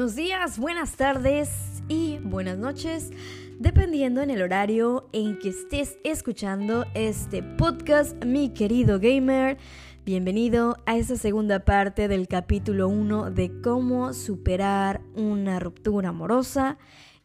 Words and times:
Buenos 0.00 0.16
días, 0.16 0.58
buenas 0.58 0.96
tardes 0.96 1.50
y 1.86 2.16
buenas 2.22 2.56
noches, 2.56 3.10
dependiendo 3.58 4.22
en 4.22 4.30
el 4.30 4.40
horario 4.40 5.10
en 5.12 5.38
que 5.38 5.50
estés 5.50 5.98
escuchando 6.04 6.86
este 6.94 7.42
podcast, 7.42 8.24
mi 8.24 8.48
querido 8.48 8.98
gamer. 8.98 9.58
Bienvenido 10.06 10.78
a 10.86 10.96
esta 10.96 11.16
segunda 11.16 11.66
parte 11.66 12.08
del 12.08 12.28
capítulo 12.28 12.88
1 12.88 13.30
de 13.30 13.60
cómo 13.60 14.14
superar 14.14 15.02
una 15.16 15.60
ruptura 15.60 16.08
amorosa 16.08 16.78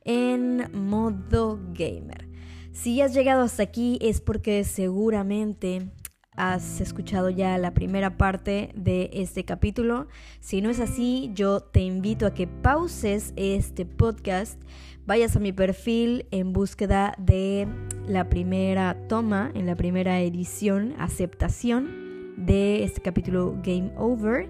en 0.04 0.70
modo 0.74 1.58
gamer. 1.72 2.28
Si 2.74 3.00
has 3.00 3.14
llegado 3.14 3.44
hasta 3.44 3.64
aquí 3.64 3.98
es 4.02 4.20
porque 4.20 4.66
seguramente 4.66 5.92
has 6.38 6.82
escuchado 6.82 7.30
ya 7.30 7.58
la 7.58 7.74
primera 7.74 8.18
parte 8.18 8.72
de 8.76 9.10
este 9.14 9.46
capítulo. 9.46 10.08
Si 10.40 10.62
no 10.62 10.70
es 10.70 10.80
así, 10.80 11.32
yo 11.34 11.60
te 11.60 11.82
invito 11.82 12.26
a 12.26 12.34
que 12.34 12.48
pauses 12.48 13.34
este 13.36 13.86
podcast, 13.86 14.62
vayas 15.06 15.36
a 15.36 15.40
mi 15.40 15.52
perfil 15.52 16.26
en 16.32 16.54
búsqueda 16.54 17.16
de 17.18 17.68
la 18.08 18.30
primera 18.30 18.96
toma, 19.08 19.52
en 19.54 19.66
la 19.66 19.76
primera 19.76 20.22
edición, 20.22 20.94
aceptación 20.98 22.34
de 22.38 22.84
este 22.84 23.02
capítulo 23.02 23.56
Game 23.64 23.92
Over. 23.98 24.50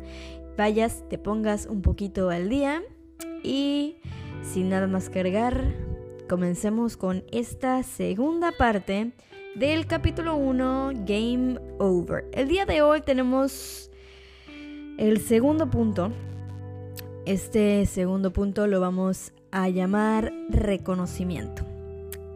Vayas, 0.58 1.04
te 1.10 1.18
pongas 1.18 1.66
un 1.66 1.82
poquito 1.82 2.30
al 2.30 2.50
día 2.50 2.82
y 3.44 3.98
sin 4.42 4.70
nada 4.70 4.88
más 4.88 5.10
cargar, 5.10 5.74
comencemos 6.28 6.98
con 6.98 7.24
esta 7.32 7.84
segunda 7.84 8.52
parte 8.52 9.12
del 9.56 9.86
capítulo 9.86 10.36
1 10.36 10.92
Game 11.06 11.60
Over. 11.78 12.26
El 12.34 12.48
día 12.48 12.66
de 12.66 12.82
hoy 12.82 13.02
tenemos 13.02 13.92
el 14.98 15.22
segundo 15.22 15.70
punto. 15.70 16.12
Este 17.26 17.86
segundo 17.86 18.34
punto 18.34 18.68
lo 18.68 18.80
vamos 18.80 19.34
a 19.52 19.70
llamar 19.70 20.34
reconocimiento. 20.50 21.64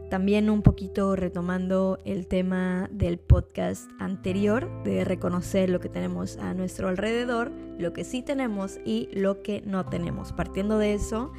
También 0.10 0.50
un 0.50 0.64
poquito 0.64 1.16
retomando 1.16 2.00
el 2.04 2.28
tema 2.28 2.90
del 2.92 3.20
podcast 3.20 3.90
anterior 4.00 4.68
de 4.84 5.04
reconocer 5.04 5.70
lo 5.70 5.80
que 5.80 5.90
tenemos 5.90 6.38
a 6.38 6.54
nuestro 6.54 6.90
alrededor, 6.90 7.52
lo 7.78 7.94
que 7.94 8.04
sí 8.04 8.24
tenemos 8.24 8.80
y 8.86 9.10
lo 9.14 9.44
que 9.44 9.62
no 9.62 9.86
tenemos. 9.86 10.34
Partiendo 10.34 10.80
de 10.80 10.94
eso, 10.96 11.32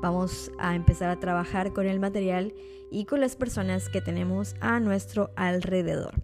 vamos 0.00 0.50
a 0.58 0.74
empezar 0.74 1.10
a 1.10 1.20
trabajar 1.20 1.72
con 1.72 1.86
el 1.86 2.00
material 2.00 2.54
y 2.90 3.04
con 3.04 3.20
las 3.20 3.36
personas 3.36 3.88
que 3.88 4.00
tenemos 4.00 4.56
a 4.60 4.80
nuestro 4.80 5.30
alrededor. 5.36 6.14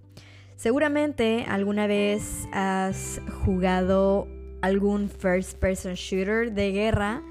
Seguramente 0.57 1.45
alguna 1.49 1.87
vez 1.87 2.49
has 2.53 3.21
jugado 3.45 4.27
algún 4.63 5.09
first 5.09 5.59
person 5.59 5.95
shooter 5.95 6.53
de 6.53 6.73
guerra 6.73 7.23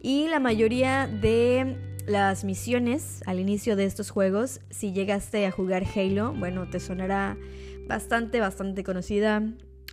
y 0.00 0.28
la 0.28 0.38
mayoría 0.38 1.06
de 1.06 1.76
las 2.06 2.44
misiones 2.44 3.22
al 3.26 3.40
inicio 3.40 3.76
de 3.76 3.86
estos 3.86 4.10
juegos, 4.10 4.60
si 4.70 4.92
llegaste 4.92 5.46
a 5.46 5.50
jugar 5.50 5.84
Halo, 5.96 6.34
bueno, 6.34 6.68
te 6.68 6.78
sonará 6.78 7.38
bastante, 7.88 8.40
bastante 8.40 8.84
conocida 8.84 9.42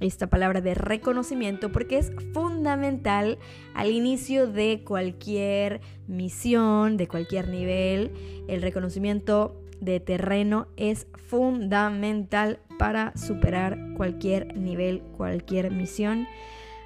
esta 0.02 0.28
palabra 0.28 0.62
de 0.62 0.74
reconocimiento 0.74 1.72
porque 1.72 1.98
es 1.98 2.12
fundamental 2.34 3.38
al 3.74 3.92
inicio 3.92 4.48
de 4.48 4.84
cualquier 4.84 5.80
misión, 6.08 6.98
de 6.98 7.08
cualquier 7.08 7.48
nivel. 7.48 8.12
El 8.48 8.62
reconocimiento 8.62 9.56
de 9.80 10.00
terreno 10.00 10.68
es 10.76 11.08
fundamental 11.28 12.60
para 12.78 13.16
superar 13.16 13.78
cualquier 13.96 14.58
nivel, 14.58 15.02
cualquier 15.16 15.72
misión. 15.72 16.28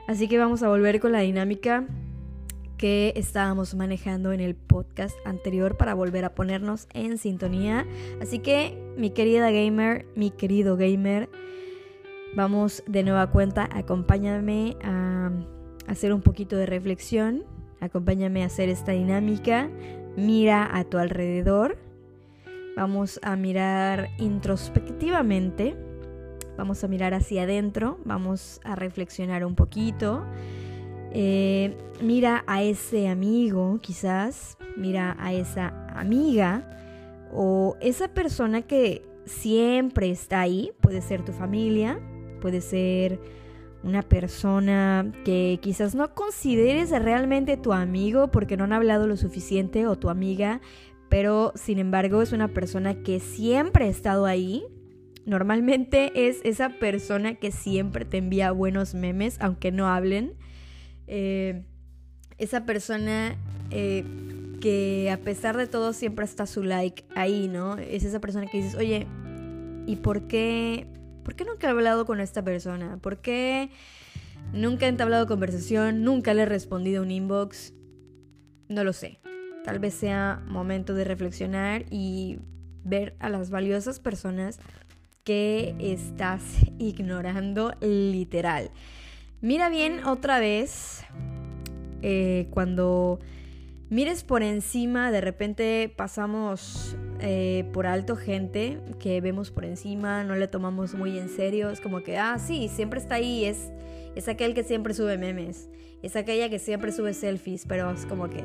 Así 0.08 0.28
que 0.28 0.38
vamos 0.38 0.62
a 0.62 0.68
volver 0.68 1.00
con 1.00 1.12
la 1.12 1.20
dinámica 1.20 1.86
que 2.78 3.14
estábamos 3.16 3.74
manejando 3.76 4.34
en 4.34 4.42
el 4.42 4.56
podcast 4.56 5.16
anterior 5.26 5.78
para 5.78 5.94
volver 5.94 6.26
a 6.26 6.36
ponernos 6.36 6.88
en 6.94 7.18
sintonía. 7.18 7.86
Así 8.22 8.40
que 8.40 8.78
mi 8.98 9.12
querida 9.12 9.50
gamer, 9.52 10.06
mi 10.16 10.32
querido 10.32 10.76
gamer, 10.78 11.30
Vamos 12.36 12.84
de 12.86 13.04
nueva 13.04 13.32
cuenta, 13.32 13.70
acompáñame 13.72 14.76
a 14.84 15.32
hacer 15.88 16.14
un 16.14 16.22
poquito 16.22 16.58
de 16.58 16.66
reflexión, 16.66 17.46
acompáñame 17.80 18.44
a 18.44 18.48
hacer 18.48 18.68
esta 18.68 18.92
dinámica, 18.92 19.70
mira 20.18 20.70
a 20.78 20.84
tu 20.84 20.98
alrededor, 20.98 21.78
vamos 22.76 23.22
a 23.24 23.38
mirar 23.38 24.10
introspectivamente, 24.18 25.78
vamos 26.58 26.84
a 26.84 26.90
mirar 26.90 27.14
hacia 27.14 27.44
adentro, 27.44 28.00
vamos 28.04 28.60
a 28.66 28.76
reflexionar 28.76 29.46
un 29.46 29.56
poquito. 29.56 30.26
Eh, 31.14 31.78
mira 32.02 32.44
a 32.48 32.64
ese 32.64 33.08
amigo, 33.08 33.80
quizás, 33.82 34.58
mira 34.76 35.16
a 35.20 35.32
esa 35.32 35.88
amiga 35.98 36.70
o 37.32 37.78
esa 37.80 38.10
persona 38.10 38.62
que 38.62 39.04
siempre 39.24 40.10
está 40.12 40.42
ahí, 40.42 40.74
puede 40.82 41.02
ser 41.02 41.24
tu 41.24 41.32
familia, 41.32 41.98
puede 42.46 42.62
ser 42.62 43.20
una 43.82 44.04
persona 44.04 45.12
que 45.24 45.58
quizás 45.64 45.96
no 45.96 46.14
consideres 46.14 46.92
realmente 46.92 47.58
tu 47.58 47.74
amigo 47.74 48.30
porque 48.30 48.56
no 48.56 48.66
han 48.66 48.74
hablado 48.74 49.08
lo 49.08 49.18
suficiente 49.18 49.88
o 49.88 49.98
tu 49.98 50.12
amiga, 50.12 50.62
pero 51.10 51.54
sin 51.56 51.80
embargo 51.80 52.22
es 52.22 52.34
una 52.34 52.50
persona 52.50 53.02
que 53.02 53.20
siempre 53.20 53.86
ha 53.86 53.88
estado 53.88 54.28
ahí. 54.28 54.64
Normalmente 55.26 56.28
es 56.28 56.40
esa 56.44 56.70
persona 56.70 57.34
que 57.34 57.50
siempre 57.50 58.06
te 58.06 58.18
envía 58.18 58.52
buenos 58.52 58.94
memes, 58.94 59.38
aunque 59.42 59.72
no 59.72 59.88
hablen. 59.88 60.36
Eh, 61.08 61.64
esa 62.38 62.64
persona 62.68 63.38
eh, 63.72 64.04
que 64.62 65.10
a 65.10 65.18
pesar 65.18 65.58
de 65.58 65.66
todo 65.66 65.94
siempre 65.94 66.26
está 66.26 66.46
su 66.46 66.62
like 66.62 67.06
ahí, 67.16 67.48
¿no? 67.48 67.80
Es 67.80 68.04
esa 68.04 68.20
persona 68.20 68.46
que 68.46 68.58
dices, 68.58 68.76
oye, 68.76 69.08
¿y 69.88 69.96
por 69.96 70.28
qué 70.28 70.86
¿por 71.26 71.36
qué 71.36 71.44
nunca 71.44 71.68
he 71.68 71.72
hablado 71.72 72.06
con 72.06 72.22
esta 72.22 72.44
persona? 72.44 72.98
¿Por 73.02 73.18
qué 73.18 73.72
nunca 74.54 74.86
he 74.86 74.90
entablado 74.90 75.26
conversación? 75.26 76.04
¿Nunca 76.04 76.34
le 76.36 76.44
he 76.44 76.46
respondido 76.46 77.02
un 77.02 77.10
inbox? 77.10 77.74
No 78.70 78.84
lo 78.84 78.94
sé. 78.94 79.20
Tal 79.66 79.80
vez 79.80 79.96
sea 79.96 80.42
momento 80.46 80.94
de 80.94 81.04
reflexionar 81.04 81.86
y 81.90 82.38
ver 82.84 83.16
a 83.20 83.30
las 83.30 83.50
valiosas 83.50 84.00
personas 84.00 84.60
que 85.24 85.76
estás 85.80 86.44
ignorando 86.78 87.74
literal. 87.82 88.70
Mira 89.42 89.70
bien 89.70 90.06
otra 90.06 90.40
vez 90.40 91.04
eh, 92.04 92.48
cuando 92.52 93.20
mires 93.90 94.24
por 94.24 94.44
encima, 94.44 95.12
de 95.12 95.22
repente 95.22 95.94
pasamos 95.96 96.96
eh, 97.20 97.70
por 97.74 97.88
alto 97.88 98.16
gente 98.16 98.80
que 99.00 99.22
vemos 99.22 99.52
por 99.52 99.66
encima, 99.66 100.24
no 100.24 100.36
le 100.36 100.48
tomamos 100.48 100.96
muy 100.96 101.18
en 101.18 101.30
serio, 101.30 101.70
es 101.70 101.82
como 101.82 102.02
que, 102.02 102.18
ah, 102.18 102.38
sí, 102.40 102.68
siempre 102.68 103.00
está 103.00 103.16
ahí, 103.16 103.46
es, 103.46 103.72
es 104.16 104.28
aquel 104.28 104.54
que 104.54 104.64
siempre 104.64 104.94
sube 104.94 105.18
memes, 105.18 105.70
es 106.02 106.16
aquella 106.16 106.50
que 106.50 106.60
siempre 106.60 106.92
sube 106.92 107.14
selfies, 107.14 107.66
pero 107.68 107.92
es 107.92 108.06
como 108.06 108.30
que, 108.30 108.44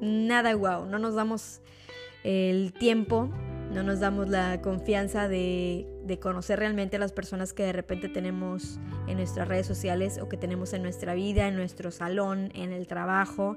nada 0.00 0.52
guau, 0.54 0.86
no 0.86 0.98
nos 0.98 1.14
damos 1.14 1.60
el 2.24 2.72
tiempo, 2.72 3.30
no 3.72 3.82
nos 3.82 4.00
damos 4.00 4.28
la 4.28 4.60
confianza 4.62 5.28
de, 5.28 5.86
de 6.08 6.18
conocer 6.18 6.58
realmente 6.58 6.96
a 6.96 6.98
las 6.98 7.12
personas 7.12 7.52
que 7.52 7.62
de 7.62 7.72
repente 7.72 8.08
tenemos 8.08 8.80
en 9.06 9.18
nuestras 9.18 9.46
redes 9.46 9.66
sociales 9.66 10.18
o 10.20 10.28
que 10.28 10.36
tenemos 10.36 10.72
en 10.72 10.82
nuestra 10.82 11.14
vida, 11.14 11.46
en 11.46 11.54
nuestro 11.54 11.92
salón, 11.92 12.50
en 12.54 12.72
el 12.72 12.88
trabajo 12.88 13.54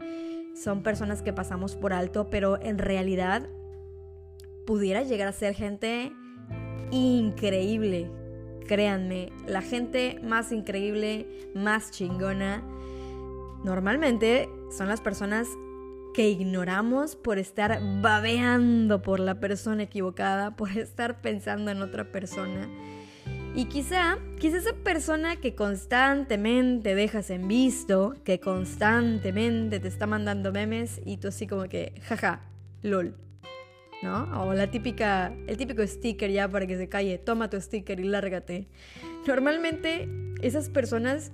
son 0.54 0.84
personas 0.84 1.22
que 1.22 1.34
pasamos 1.34 1.76
por 1.76 1.94
alto, 1.94 2.30
pero 2.30 2.62
en 2.62 2.78
realidad 2.78 3.48
pudiera 4.66 5.04
llegar 5.04 5.28
a 5.28 5.32
ser 5.32 5.54
gente 5.54 6.12
increíble. 6.92 8.10
Créanme, 8.68 9.32
la 9.48 9.62
gente 9.62 10.20
más 10.24 10.52
increíble, 10.52 11.28
más 11.54 11.92
chingona, 11.92 12.64
normalmente 13.64 14.50
son 14.76 14.88
las 14.88 15.02
personas 15.02 15.48
que 16.14 16.30
ignoramos 16.30 17.16
por 17.16 17.38
estar 17.38 17.80
babeando 18.02 19.02
por 19.02 19.20
la 19.20 19.40
persona 19.40 19.84
equivocada, 19.84 20.52
por 20.56 20.72
estar 20.78 21.22
pensando 21.22 21.72
en 21.72 21.82
otra 21.82 22.12
persona. 22.12 22.68
Y 23.54 23.66
quizá, 23.66 24.18
quizá 24.40 24.58
esa 24.58 24.74
persona 24.74 25.36
que 25.36 25.56
constantemente 25.56 26.96
dejas 26.96 27.30
en 27.30 27.50
visto, 27.50 28.16
que 28.24 28.40
constantemente 28.40 29.82
te 29.82 29.90
está 29.90 30.08
mandando 30.08 30.54
memes 30.54 31.02
y 31.06 31.18
tú 31.18 31.28
así 31.28 31.48
como 31.48 31.64
que, 31.64 31.94
jaja, 32.04 32.42
lol. 32.82 33.16
¿No? 34.04 34.24
O 34.42 34.54
la 34.54 34.72
típica, 34.72 35.32
el 35.46 35.58
típico 35.58 35.86
sticker 35.86 36.32
ya 36.32 36.48
para 36.48 36.66
que 36.66 36.76
se 36.76 36.90
calle, 36.90 37.20
toma 37.20 37.50
tu 37.50 37.62
sticker 37.62 38.00
y 38.00 38.06
lárgate. 38.06 38.68
Normalmente 39.28 40.10
esas 40.42 40.70
personas 40.70 41.32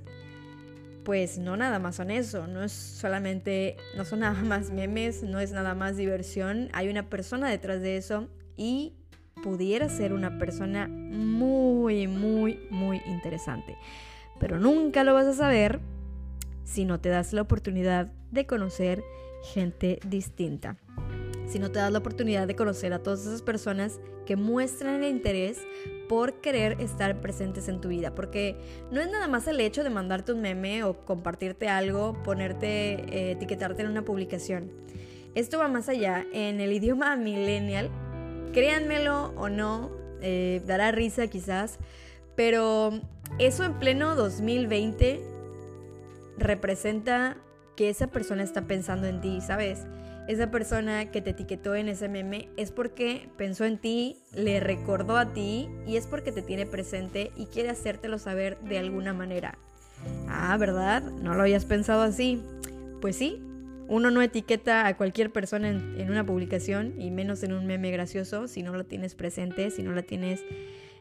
pues 1.07 1.37
no 1.39 1.55
nada 1.55 1.79
más 1.79 1.95
son 1.95 2.11
eso, 2.11 2.47
no 2.47 2.61
es 2.65 2.73
solamente, 2.73 3.77
no 3.95 4.03
son 4.03 4.19
nada 4.19 4.43
más 4.43 4.71
memes, 4.71 5.23
no 5.23 5.39
es 5.39 5.53
nada 5.53 5.73
más 5.73 5.95
diversión, 5.95 6.67
hay 6.73 6.89
una 6.89 7.03
persona 7.09 7.49
detrás 7.49 7.81
de 7.81 7.95
eso 7.95 8.27
y 8.57 8.91
pudiera 9.41 9.87
ser 9.87 10.11
una 10.11 10.37
persona 10.37 10.89
muy, 10.89 12.09
muy, 12.09 12.59
muy 12.71 13.01
interesante. 13.05 13.77
Pero 14.37 14.59
nunca 14.59 15.05
lo 15.05 15.13
vas 15.13 15.27
a 15.27 15.33
saber 15.33 15.79
si 16.65 16.83
no 16.83 16.99
te 16.99 17.07
das 17.07 17.31
la 17.31 17.43
oportunidad 17.43 18.11
de 18.31 18.45
conocer 18.45 19.01
gente 19.53 20.01
distinta. 20.05 20.75
Si 21.47 21.59
no 21.59 21.71
te 21.71 21.79
das 21.79 21.91
la 21.91 21.99
oportunidad 21.99 22.45
de 22.47 22.55
conocer 22.55 22.93
a 22.93 22.99
todas 22.99 23.21
esas 23.21 23.41
personas 23.41 23.99
que 24.25 24.35
muestran 24.35 25.03
el 25.03 25.09
interés 25.09 25.59
por 26.09 26.41
querer 26.41 26.79
estar 26.81 27.21
presentes 27.21 27.67
en 27.69 27.79
tu 27.81 27.87
vida. 27.87 28.13
Porque 28.13 28.57
no 28.91 29.01
es 29.01 29.09
nada 29.09 29.27
más 29.27 29.47
el 29.47 29.59
hecho 29.59 29.83
de 29.83 29.89
mandarte 29.89 30.33
un 30.33 30.41
meme 30.41 30.83
o 30.83 31.05
compartirte 31.05 31.69
algo, 31.69 32.21
ponerte, 32.23 32.93
eh, 32.93 33.31
etiquetarte 33.31 33.81
en 33.81 33.89
una 33.89 34.03
publicación. 34.03 34.71
Esto 35.35 35.57
va 35.57 35.67
más 35.67 35.87
allá. 35.87 36.25
En 36.33 36.59
el 36.59 36.73
idioma 36.73 37.15
millennial, 37.15 37.89
créanmelo 38.53 39.33
o 39.37 39.49
no, 39.49 39.91
eh, 40.21 40.61
dará 40.65 40.91
risa 40.91 41.27
quizás, 41.27 41.77
pero 42.35 42.91
eso 43.39 43.63
en 43.63 43.73
pleno 43.73 44.15
2020 44.15 45.21
representa 46.37 47.37
que 47.75 47.89
esa 47.89 48.07
persona 48.07 48.43
está 48.43 48.63
pensando 48.63 49.07
en 49.07 49.21
ti, 49.21 49.41
¿sabes? 49.41 49.85
Esa 50.27 50.51
persona 50.51 51.09
que 51.09 51.21
te 51.21 51.29
etiquetó 51.29 51.73
en 51.75 51.87
ese 51.87 52.09
meme 52.09 52.49
es 52.57 52.71
porque 52.71 53.29
pensó 53.37 53.63
en 53.63 53.77
ti, 53.77 54.17
le 54.33 54.59
recordó 54.59 55.15
a 55.15 55.31
ti 55.31 55.69
y 55.87 55.95
es 55.95 56.05
porque 56.05 56.33
te 56.33 56.41
tiene 56.41 56.65
presente 56.65 57.31
y 57.37 57.45
quiere 57.45 57.69
hacértelo 57.69 58.19
saber 58.19 58.59
de 58.59 58.77
alguna 58.77 59.13
manera. 59.13 59.57
Ah, 60.27 60.57
¿verdad? 60.57 61.01
¿No 61.01 61.33
lo 61.33 61.41
habías 61.41 61.63
pensado 61.63 62.01
así? 62.01 62.43
Pues 62.99 63.15
sí, 63.15 63.41
uno 63.87 64.11
no 64.11 64.21
etiqueta 64.21 64.85
a 64.87 64.97
cualquier 64.97 65.31
persona 65.31 65.69
en, 65.69 66.11
una 66.11 66.25
publicación 66.25 66.99
y 66.99 67.09
menos 67.09 67.43
en 67.43 67.53
un 67.53 67.65
meme 67.65 67.89
gracioso 67.91 68.49
si 68.49 68.63
no 68.63 68.73
lo 68.73 68.85
tienes 68.85 69.15
presente, 69.15 69.71
si 69.71 69.81
no 69.81 69.93
la 69.93 70.03
tienes 70.03 70.43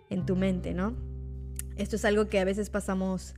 en 0.08 0.24
tu 0.24 0.36
mente, 0.36 0.72
¿no? 0.72 0.94
Esto 1.76 1.96
es 1.96 2.04
algo 2.04 2.28
que 2.28 2.38
a 2.38 2.44
veces 2.44 2.70
pasamos 2.70 3.34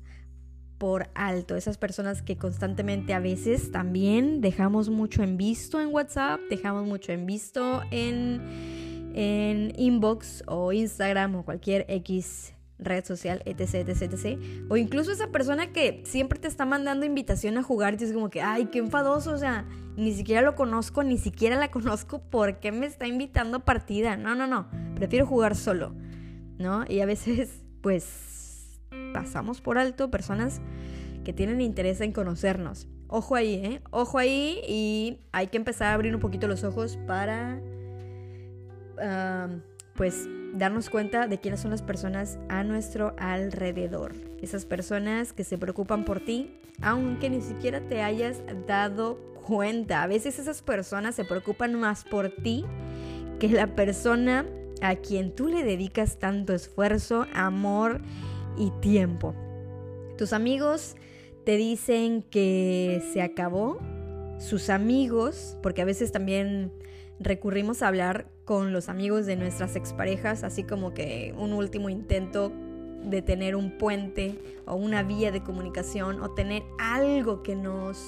por 0.78 1.10
alto. 1.14 1.56
Esas 1.56 1.76
personas 1.76 2.22
que 2.22 2.36
constantemente 2.36 3.12
a 3.12 3.20
veces 3.20 3.70
también 3.70 4.40
dejamos 4.40 4.88
mucho 4.88 5.22
en 5.22 5.36
visto 5.36 5.80
en 5.80 5.88
WhatsApp, 5.92 6.40
dejamos 6.48 6.86
mucho 6.86 7.12
en 7.12 7.26
visto 7.26 7.82
en, 7.90 9.12
en 9.14 9.72
inbox 9.76 10.44
o 10.46 10.72
Instagram 10.72 11.34
o 11.34 11.44
cualquier 11.44 11.84
X 11.88 12.54
red 12.78 13.04
social, 13.04 13.42
etc, 13.44 13.88
etc, 13.88 14.02
etc. 14.02 14.40
O 14.68 14.76
incluso 14.76 15.10
esa 15.10 15.28
persona 15.28 15.72
que 15.72 16.02
siempre 16.04 16.38
te 16.38 16.48
está 16.48 16.64
mandando 16.64 17.04
invitación 17.04 17.58
a 17.58 17.62
jugar 17.62 17.96
y 18.00 18.04
es 18.04 18.12
como 18.12 18.30
que, 18.30 18.40
ay, 18.40 18.66
qué 18.66 18.78
enfadoso, 18.78 19.32
o 19.32 19.38
sea, 19.38 19.66
ni 19.96 20.14
siquiera 20.14 20.42
lo 20.42 20.54
conozco, 20.54 21.02
ni 21.02 21.18
siquiera 21.18 21.56
la 21.56 21.70
conozco, 21.72 22.20
¿por 22.20 22.60
qué 22.60 22.72
me 22.72 22.86
está 22.86 23.06
invitando 23.06 23.58
a 23.58 23.64
partida? 23.64 24.16
No, 24.16 24.34
no, 24.34 24.46
no, 24.46 24.68
prefiero 24.94 25.26
jugar 25.26 25.56
solo, 25.56 25.94
¿no? 26.58 26.84
Y 26.88 27.00
a 27.00 27.06
veces, 27.06 27.62
pues, 27.82 28.27
pasamos 29.12 29.60
por 29.60 29.78
alto 29.78 30.10
personas 30.10 30.60
que 31.24 31.32
tienen 31.32 31.60
interés 31.60 32.00
en 32.00 32.12
conocernos. 32.12 32.88
Ojo 33.08 33.34
ahí, 33.34 33.54
¿eh? 33.54 33.82
Ojo 33.90 34.18
ahí 34.18 34.60
y 34.68 35.18
hay 35.32 35.48
que 35.48 35.56
empezar 35.56 35.88
a 35.88 35.94
abrir 35.94 36.14
un 36.14 36.20
poquito 36.20 36.46
los 36.46 36.64
ojos 36.64 36.98
para, 37.06 37.60
pues, 39.94 40.28
darnos 40.54 40.90
cuenta 40.90 41.26
de 41.26 41.38
quiénes 41.38 41.60
son 41.60 41.70
las 41.70 41.82
personas 41.82 42.38
a 42.48 42.64
nuestro 42.64 43.14
alrededor. 43.18 44.14
Esas 44.42 44.66
personas 44.66 45.32
que 45.32 45.44
se 45.44 45.58
preocupan 45.58 46.04
por 46.04 46.20
ti, 46.20 46.60
aunque 46.82 47.30
ni 47.30 47.40
siquiera 47.40 47.80
te 47.80 48.02
hayas 48.02 48.42
dado 48.66 49.18
cuenta. 49.46 50.02
A 50.02 50.06
veces 50.06 50.38
esas 50.38 50.62
personas 50.62 51.14
se 51.14 51.24
preocupan 51.24 51.74
más 51.74 52.04
por 52.04 52.30
ti 52.30 52.64
que 53.38 53.48
la 53.48 53.74
persona 53.74 54.44
a 54.82 54.96
quien 54.96 55.34
tú 55.34 55.48
le 55.48 55.64
dedicas 55.64 56.18
tanto 56.18 56.52
esfuerzo, 56.52 57.26
amor 57.32 58.00
y 58.58 58.70
tiempo. 58.80 59.34
Tus 60.16 60.32
amigos 60.32 60.96
te 61.44 61.56
dicen 61.56 62.22
que 62.22 63.02
se 63.12 63.22
acabó. 63.22 63.78
Sus 64.38 64.70
amigos, 64.70 65.56
porque 65.62 65.82
a 65.82 65.84
veces 65.84 66.12
también 66.12 66.72
recurrimos 67.18 67.82
a 67.82 67.88
hablar 67.88 68.28
con 68.44 68.72
los 68.72 68.88
amigos 68.88 69.26
de 69.26 69.36
nuestras 69.36 69.74
exparejas, 69.74 70.44
así 70.44 70.62
como 70.62 70.94
que 70.94 71.34
un 71.36 71.52
último 71.52 71.88
intento 71.88 72.52
de 73.04 73.22
tener 73.22 73.56
un 73.56 73.78
puente 73.78 74.38
o 74.66 74.74
una 74.74 75.02
vía 75.02 75.32
de 75.32 75.42
comunicación 75.42 76.20
o 76.20 76.34
tener 76.34 76.62
algo 76.78 77.42
que 77.42 77.56
nos 77.56 77.98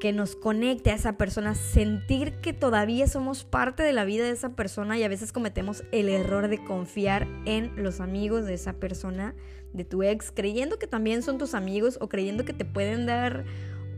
que 0.00 0.12
nos 0.12 0.34
conecte 0.34 0.90
a 0.90 0.94
esa 0.94 1.16
persona, 1.16 1.54
sentir 1.54 2.32
que 2.40 2.52
todavía 2.52 3.06
somos 3.06 3.44
parte 3.44 3.82
de 3.82 3.92
la 3.92 4.04
vida 4.04 4.24
de 4.24 4.30
esa 4.30 4.56
persona 4.56 4.98
y 4.98 5.04
a 5.04 5.08
veces 5.08 5.30
cometemos 5.30 5.84
el 5.92 6.08
error 6.08 6.48
de 6.48 6.58
confiar 6.64 7.28
en 7.44 7.70
los 7.76 8.00
amigos 8.00 8.46
de 8.46 8.54
esa 8.54 8.72
persona, 8.72 9.34
de 9.72 9.84
tu 9.84 10.02
ex, 10.02 10.32
creyendo 10.32 10.78
que 10.78 10.86
también 10.86 11.22
son 11.22 11.38
tus 11.38 11.54
amigos 11.54 11.98
o 12.00 12.08
creyendo 12.08 12.44
que 12.44 12.54
te 12.54 12.64
pueden 12.64 13.06
dar 13.06 13.44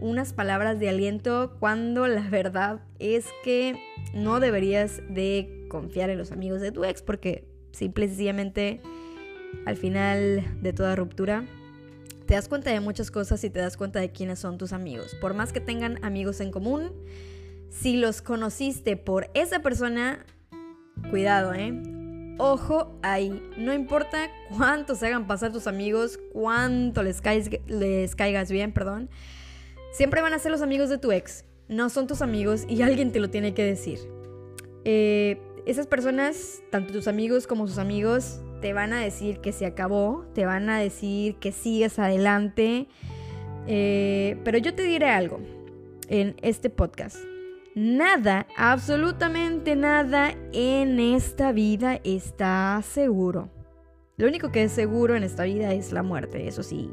unas 0.01 0.33
palabras 0.33 0.81
de 0.81 0.89
aliento 0.89 1.57
cuando 1.61 2.09
la 2.09 2.29
verdad 2.29 2.81
es 2.99 3.27
que 3.45 3.77
no 4.13 4.41
deberías 4.41 5.01
de 5.09 5.67
confiar 5.69 6.11
en 6.11 6.19
los 6.19 6.33
amigos 6.33 6.61
de 6.61 6.73
tu 6.73 6.85
ex 6.85 7.01
porque 7.01 7.47
simple 7.71 8.07
y 8.07 8.09
sencillamente 8.09 8.81
al 9.65 9.77
final 9.77 10.59
de 10.61 10.73
toda 10.73 10.97
ruptura 10.97 11.45
te 12.27 12.35
das 12.35 12.49
cuenta 12.49 12.71
de 12.71 12.81
muchas 12.81 13.11
cosas 13.11 13.43
y 13.45 13.51
te 13.51 13.61
das 13.61 13.77
cuenta 13.77 14.01
de 14.01 14.11
quiénes 14.13 14.39
son 14.39 14.59
tus 14.59 14.73
amigos. 14.73 15.15
Por 15.21 15.35
más 15.35 15.53
que 15.53 15.61
tengan 15.61 16.03
amigos 16.05 16.41
en 16.41 16.51
común, 16.51 16.93
si 17.71 17.97
los 17.97 18.23
conociste 18.23 18.97
por 18.97 19.31
esa 19.35 19.61
persona, 19.61 20.25
cuidado, 21.11 21.55
¿eh? 21.55 21.73
Ojo 22.39 22.99
ahí, 23.03 23.43
no 23.57 23.73
importa 23.73 24.31
cuánto 24.57 24.95
se 24.95 25.07
hagan 25.07 25.27
pasar 25.27 25.53
tus 25.53 25.67
amigos, 25.67 26.19
cuánto 26.33 27.03
les, 27.03 27.21
les 27.67 28.17
caigas 28.17 28.51
bien, 28.51 28.73
perdón, 28.73 29.11
siempre 29.93 30.23
van 30.23 30.33
a 30.33 30.39
ser 30.39 30.51
los 30.51 30.63
amigos 30.63 30.89
de 30.89 30.99
tu 30.99 31.13
ex, 31.13 31.45
no 31.69 31.91
son 31.91 32.07
tus 32.07 32.23
amigos 32.23 32.65
y 32.69 32.83
alguien 32.83 33.13
te 33.13 33.21
lo 33.21 33.31
tiene 33.31 33.55
que 33.55 33.65
decir. 33.65 33.99
Eh, 34.85 35.41
esas 35.67 35.87
personas, 35.87 36.63
tanto 36.71 36.93
tus 36.93 37.07
amigos 37.07 37.47
como 37.47 37.69
sus 37.69 37.79
amigos, 37.79 38.41
te 38.63 38.73
van 38.73 38.93
a 38.93 39.01
decir 39.01 39.41
que 39.41 39.53
se 39.53 39.67
acabó, 39.67 40.25
te 40.35 40.47
van 40.47 40.71
a 40.71 40.79
decir 40.79 41.35
que 41.37 41.51
sigues 41.53 41.99
adelante. 41.99 42.87
Eh, 43.67 44.39
pero 44.45 44.57
yo 44.59 44.75
te 44.75 44.85
diré 44.85 45.09
algo 45.11 45.41
en 46.09 46.37
este 46.43 46.71
podcast. 46.71 47.17
Nada, 47.75 48.47
absolutamente 48.57 49.77
nada 49.77 50.35
en 50.53 51.01
esta 51.01 51.53
vida 51.53 52.01
está 52.05 52.81
seguro. 52.85 53.51
Lo 54.17 54.29
único 54.29 54.53
que 54.53 54.63
es 54.63 54.73
seguro 54.73 55.17
en 55.17 55.25
esta 55.25 55.43
vida 55.43 55.73
es 55.73 55.93
la 55.93 56.05
muerte. 56.05 56.47
Eso 56.47 56.63
sí, 56.63 56.89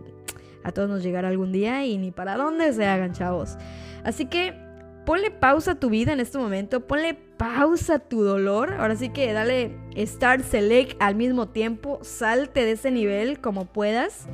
a 0.63 0.71
todos 0.71 0.89
nos 0.89 1.03
llegará 1.03 1.27
algún 1.27 1.51
día 1.51 1.85
y 1.85 1.97
ni 1.97 2.11
para 2.11 2.35
dónde 2.35 2.73
se 2.73 2.87
hagan, 2.87 3.13
chavos. 3.13 3.57
Así 4.03 4.25
que 4.25 4.68
ponle 5.09 5.31
pausa 5.31 5.71
a 5.71 5.79
tu 5.79 5.89
vida 5.89 6.13
en 6.13 6.19
este 6.19 6.37
momento, 6.37 6.85
ponle 6.85 7.15
pausa 7.15 7.95
a 7.95 7.99
tu 7.99 8.21
dolor. 8.21 8.75
Ahora 8.75 8.95
sí 8.95 9.09
que 9.09 9.33
dale 9.33 9.75
start, 9.97 10.43
select 10.43 10.95
al 11.01 11.15
mismo 11.15 11.49
tiempo, 11.49 11.97
salte 12.03 12.63
de 12.63 12.73
ese 12.73 12.91
nivel 12.91 13.41
como 13.41 13.65
puedas. 13.65 14.27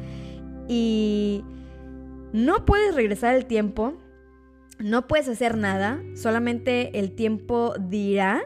Y 0.67 1.46
no 2.34 2.65
puedes 2.65 2.94
regresar 2.94 3.38
el 3.38 3.46
tiempo, 3.46 3.94
no 4.77 5.08
puedes 5.08 5.29
hacer 5.29 5.55
nada, 5.55 6.03
solamente 6.13 7.00
el 7.00 7.15
tiempo 7.15 7.74
dirá. 7.79 8.44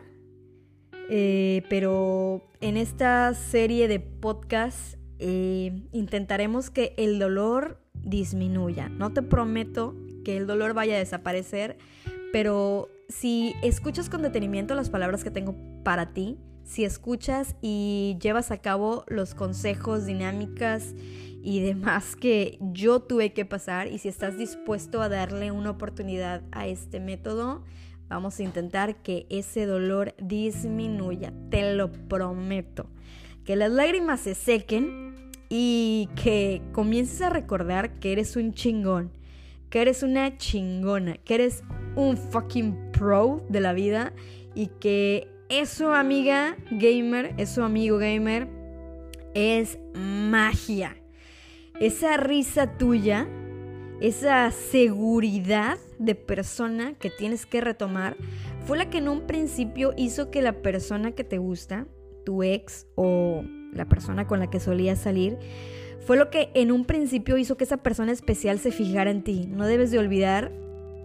Eh, 1.10 1.64
pero 1.68 2.48
en 2.62 2.78
esta 2.78 3.34
serie 3.34 3.88
de 3.88 4.00
podcasts 4.00 5.00
eh, 5.18 5.82
intentaremos 5.94 6.70
que 6.70 6.94
el 6.98 7.18
dolor 7.18 7.82
disminuya. 8.04 8.88
No 8.88 9.14
te 9.14 9.24
prometo 9.24 9.96
que 10.24 10.38
el 10.38 10.46
dolor 10.46 10.76
vaya 10.76 10.96
a 10.96 11.00
desaparecer, 11.00 11.78
pero 12.32 12.90
si 13.08 13.56
escuchas 13.64 14.10
con 14.10 14.22
detenimiento 14.22 14.76
las 14.76 14.90
palabras 14.90 15.24
que 15.24 15.32
tengo 15.32 15.56
para 15.84 16.14
ti, 16.14 16.38
si 16.64 16.86
escuchas 16.86 17.56
y 17.62 18.18
llevas 18.22 18.52
a 18.52 18.60
cabo 18.60 19.04
los 19.08 19.34
consejos, 19.34 20.06
dinámicas 20.06 20.94
y 21.42 21.62
demás 21.62 22.16
que 22.16 22.60
yo 22.62 23.00
tuve 23.00 23.34
que 23.34 23.46
pasar 23.46 23.88
y 23.88 23.98
si 23.98 24.08
estás 24.08 24.38
dispuesto 24.38 25.02
a 25.02 25.10
darle 25.10 25.52
una 25.52 25.72
oportunidad 25.72 26.44
a 26.52 26.68
este 26.68 27.00
método, 27.00 27.64
vamos 28.08 28.40
a 28.40 28.44
intentar 28.44 29.02
que 29.02 29.26
ese 29.30 29.66
dolor 29.66 30.14
disminuya, 30.22 31.34
te 31.50 31.74
lo 31.74 31.92
prometo. 31.92 32.88
Que 33.46 33.56
las 33.56 33.72
lágrimas 33.72 34.20
se 34.20 34.36
sequen 34.36 35.32
y 35.50 36.10
que 36.22 36.62
comiences 36.72 37.22
a 37.22 37.30
recordar 37.30 38.00
que 38.00 38.12
eres 38.12 38.36
un 38.36 38.54
chingón, 38.54 39.12
que 39.72 39.82
eres 39.82 40.04
una 40.04 40.38
chingona, 40.38 41.18
que 41.18 41.36
eres 41.36 41.64
un 41.96 42.18
fucking 42.18 42.92
pro 42.92 43.44
de 43.50 43.62
la 43.62 43.74
vida 43.74 44.14
y 44.56 44.68
que 44.80 45.28
eso, 45.50 45.94
amiga 45.94 46.58
gamer, 46.72 47.34
eso, 47.38 47.64
amigo 47.64 47.98
gamer, 47.98 48.48
es 49.34 49.80
magia. 49.94 50.96
Esa 51.80 52.18
risa 52.18 52.78
tuya, 52.78 53.28
esa 54.02 54.52
seguridad 54.52 55.78
de 55.98 56.16
persona 56.16 56.94
que 56.94 57.10
tienes 57.10 57.46
que 57.46 57.62
retomar, 57.62 58.16
fue 58.66 58.78
la 58.78 58.90
que 58.90 59.00
en 59.00 59.10
un 59.10 59.22
principio 59.28 59.94
hizo 59.98 60.30
que 60.30 60.42
la 60.42 60.62
persona 60.62 61.14
que 61.14 61.24
te 61.24 61.38
gusta, 61.38 61.88
tu 62.26 62.44
ex 62.44 62.86
o 62.96 63.44
la 63.74 63.86
persona 63.86 64.28
con 64.28 64.40
la 64.40 64.50
que 64.50 64.60
solías 64.60 65.00
salir, 65.00 65.38
fue 66.06 66.18
lo 66.18 66.30
que 66.30 66.50
en 66.54 66.72
un 66.72 66.86
principio 66.86 67.38
hizo 67.38 67.58
que 67.58 67.64
esa 67.64 67.78
persona 67.78 68.12
especial 68.12 68.60
se 68.60 68.72
fijara 68.72 69.10
en 69.10 69.24
ti. 69.24 69.48
No 69.48 69.66
debes 69.66 69.92
de 69.92 70.00
olvidar 70.00 70.52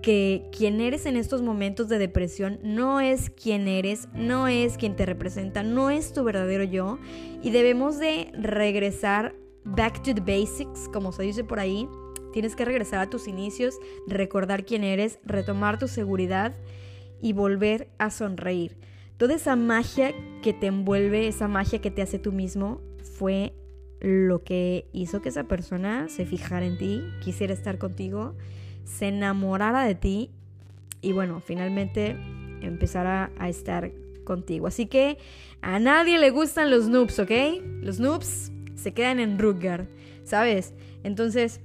que 0.05 0.51
quien 0.55 0.83
eres 0.83 1.07
en 1.07 1.17
estos 1.17 1.41
momentos 1.41 1.89
de 1.89 1.97
depresión 1.97 2.59
no 2.63 3.01
es 3.01 3.31
quien 3.31 3.67
eres, 3.67 4.07
no 4.13 4.49
es 4.49 4.77
quien 4.77 4.97
te 4.97 5.07
representa, 5.07 5.63
no 5.63 5.89
es 5.89 6.13
tu 6.13 6.23
verdadero 6.25 6.63
yo 6.63 6.99
y 7.43 7.51
debemos 7.51 7.99
de 7.99 8.31
regresar 8.35 9.35
back 9.65 10.03
to 10.03 10.15
the 10.15 10.21
basics, 10.21 10.91
como 10.93 11.11
se 11.11 11.23
dice 11.23 11.43
por 11.43 11.59
ahí. 11.59 11.89
Tienes 12.35 12.55
que 12.55 12.67
regresar 12.67 13.01
a 13.01 13.09
tus 13.09 13.27
inicios, 13.27 13.79
recordar 14.07 14.67
quién 14.67 14.85
eres, 14.85 15.21
retomar 15.25 15.79
tu 15.79 15.89
seguridad 15.89 16.55
y 17.23 17.33
volver 17.33 17.89
a 17.97 18.11
sonreír. 18.11 18.77
Toda 19.17 19.37
esa 19.37 19.57
magia 19.57 20.13
que 20.43 20.53
te 20.53 20.67
envuelve, 20.67 21.29
esa 21.29 21.49
magia 21.49 21.81
que 21.81 21.91
te 21.91 22.03
hace 22.03 22.19
tú 22.19 22.31
mismo, 22.31 22.83
fue 23.17 23.55
lo 24.01 24.43
que 24.43 24.87
hizo 24.93 25.23
que 25.23 25.31
esa 25.31 25.45
persona 25.45 26.11
se 26.11 26.27
fijara 26.27 26.67
en 26.67 26.77
ti, 26.77 27.03
quisiera 27.23 27.55
estar 27.55 27.79
contigo 27.79 28.37
se 28.85 29.09
enamorara 29.09 29.85
de 29.85 29.95
ti 29.95 30.31
y 31.01 31.13
bueno, 31.13 31.41
finalmente 31.41 32.17
empezara 32.61 33.31
a 33.39 33.49
estar 33.49 33.91
contigo. 34.25 34.67
Así 34.67 34.87
que 34.87 35.19
a 35.61 35.79
nadie 35.79 36.19
le 36.19 36.31
gustan 36.31 36.71
los 36.71 36.89
noobs, 36.89 37.19
¿ok? 37.19 37.31
Los 37.83 38.01
noobs 38.01 38.53
se 38.75 38.93
quedan 38.93 39.21
en 39.21 39.39
Rutger, 39.39 39.89
¿sabes? 40.25 40.75
Entonces, 41.03 41.61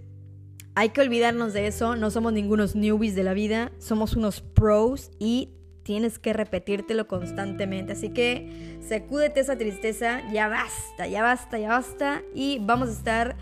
hay 0.75 0.89
que 0.89 1.01
olvidarnos 1.01 1.53
de 1.53 1.67
eso, 1.67 1.95
no 1.95 2.11
somos 2.11 2.33
ningunos 2.33 2.75
newbies 2.75 3.15
de 3.15 3.23
la 3.23 3.33
vida, 3.33 3.71
somos 3.79 4.15
unos 4.15 4.41
pros 4.41 5.11
y 5.19 5.49
tienes 5.83 6.19
que 6.19 6.33
repetírtelo 6.33 7.07
constantemente. 7.07 7.93
Así 7.93 8.09
que 8.09 8.77
sacúdete 8.87 9.39
esa 9.39 9.57
tristeza, 9.57 10.21
ya 10.31 10.47
basta, 10.47 11.07
ya 11.07 11.23
basta, 11.23 11.57
ya 11.57 11.69
basta 11.69 12.21
y 12.33 12.59
vamos 12.61 12.89
a 12.89 12.91
estar 12.93 13.37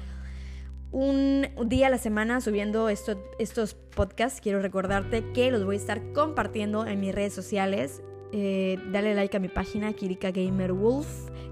un 0.92 1.48
día 1.66 1.88
a 1.88 1.90
la 1.90 1.98
semana 1.98 2.42
subiendo 2.42 2.90
estos 2.90 3.74
podcasts. 3.96 4.42
Quiero 4.42 4.62
recordarte 4.62 5.32
que 5.34 5.52
los 5.52 5.66
voy 5.66 5.76
a 5.76 5.80
estar 5.80 6.14
compartiendo 6.14 6.86
en 6.86 7.00
mis 7.00 7.14
redes 7.14 7.34
sociales. 7.34 8.02
Eh, 8.32 8.78
dale 8.92 9.16
like 9.16 9.36
a 9.38 9.40
mi 9.40 9.48
página 9.48 9.94
Kirika 9.94 10.32
Gamer 10.32 10.74
Wolf. 10.74 11.08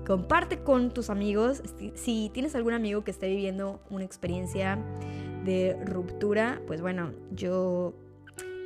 Comparte 0.05 0.59
con 0.59 0.93
tus 0.93 1.09
amigos. 1.09 1.63
Si 1.95 2.29
tienes 2.33 2.55
algún 2.55 2.73
amigo 2.73 3.03
que 3.03 3.11
esté 3.11 3.27
viviendo 3.27 3.79
una 3.89 4.03
experiencia 4.03 4.77
de 5.43 5.77
ruptura, 5.85 6.61
pues 6.67 6.81
bueno, 6.81 7.11
yo 7.31 7.93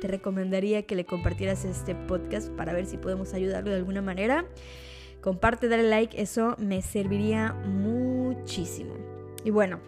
te 0.00 0.08
recomendaría 0.08 0.82
que 0.82 0.96
le 0.96 1.04
compartieras 1.04 1.64
este 1.64 1.94
podcast 1.94 2.50
para 2.50 2.72
ver 2.72 2.86
si 2.86 2.96
podemos 2.96 3.34
ayudarlo 3.34 3.70
de 3.70 3.76
alguna 3.76 4.02
manera. 4.02 4.46
Comparte, 5.20 5.68
dale 5.68 5.82
like, 5.82 6.20
eso 6.20 6.56
me 6.58 6.80
serviría 6.80 7.52
muchísimo. 7.52 8.94
Y 9.44 9.50
bueno, 9.50 9.80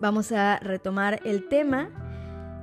vamos 0.00 0.32
a 0.32 0.58
retomar 0.58 1.20
el 1.24 1.48
tema. 1.48 1.90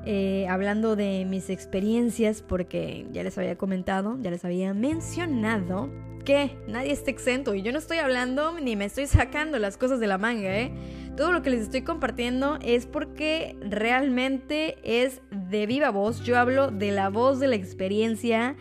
Eh, 0.04 0.48
hablando 0.50 0.96
de 0.96 1.26
mis 1.26 1.52
experiencias, 1.52 2.42
porque 2.42 3.06
ya 3.12 3.24
les 3.24 3.38
había 3.38 3.56
comentado, 3.56 4.18
ya 4.20 4.32
les 4.32 4.44
había 4.44 4.74
mencionado 4.74 5.90
que 6.24 6.58
nadie 6.68 6.92
está 6.92 7.12
exento 7.12 7.56
y 7.56 7.62
yo 7.62 7.72
no 7.72 7.80
estoy 7.80 7.98
hablando 7.98 8.60
ni 8.60 8.76
me 8.76 8.86
estoy 8.86 9.08
sacando 9.08 9.60
las 9.60 9.78
cosas 9.78 10.00
de 10.00 10.08
la 10.08 10.18
manga, 10.18 10.58
¿eh? 10.58 10.72
Todo 11.18 11.32
lo 11.32 11.42
que 11.42 11.50
les 11.50 11.62
estoy 11.62 11.82
compartiendo 11.82 12.58
es 12.64 12.86
porque 12.86 13.58
realmente 13.62 14.78
es 14.84 15.22
de 15.30 15.66
viva 15.66 15.90
voz. 15.90 16.24
Yo 16.24 16.38
hablo 16.38 16.72
de 16.72 16.92
la 16.92 17.10
voz 17.10 17.40
de 17.40 17.48
la 17.48 17.56
experiencia. 17.56 18.56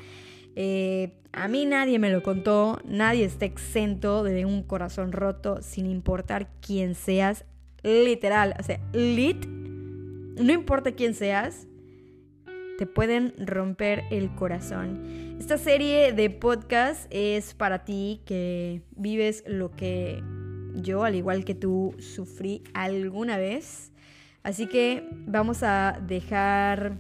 Eh, 0.57 1.15
a 1.33 1.47
mí 1.47 1.65
nadie 1.65 2.00
me 2.00 2.11
lo 2.11 2.23
contó, 2.25 2.81
nadie 2.85 3.25
está 3.25 3.45
exento 3.45 4.25
de 4.25 4.45
un 4.47 4.65
corazón 4.65 5.12
roto, 5.12 5.62
sin 5.62 5.87
importar 5.87 6.49
quién 6.61 6.97
seas 6.97 7.45
literal, 7.82 8.54
o 8.58 8.62
sea, 8.62 8.80
lit, 8.92 9.46
no 9.46 10.52
importa 10.52 10.92
quién 10.92 11.14
seas, 11.14 11.66
te 12.78 12.87
pueden 12.87 13.34
romper 13.38 14.04
el 14.10 14.34
corazón. 14.34 15.37
Esta 15.38 15.58
serie 15.58 16.12
de 16.12 16.30
podcast 16.30 17.06
es 17.10 17.54
para 17.54 17.84
ti 17.84 18.22
que 18.25 18.82
vives 18.96 19.44
lo 19.46 19.70
que 19.70 20.22
yo, 20.76 21.04
al 21.04 21.14
igual 21.14 21.44
que 21.44 21.54
tú, 21.54 21.94
sufrí 21.99 22.62
alguna 22.72 23.37
vez. 23.37 23.92
Así 24.42 24.66
que 24.66 25.06
vamos 25.26 25.62
a 25.62 26.00
dejar 26.06 26.96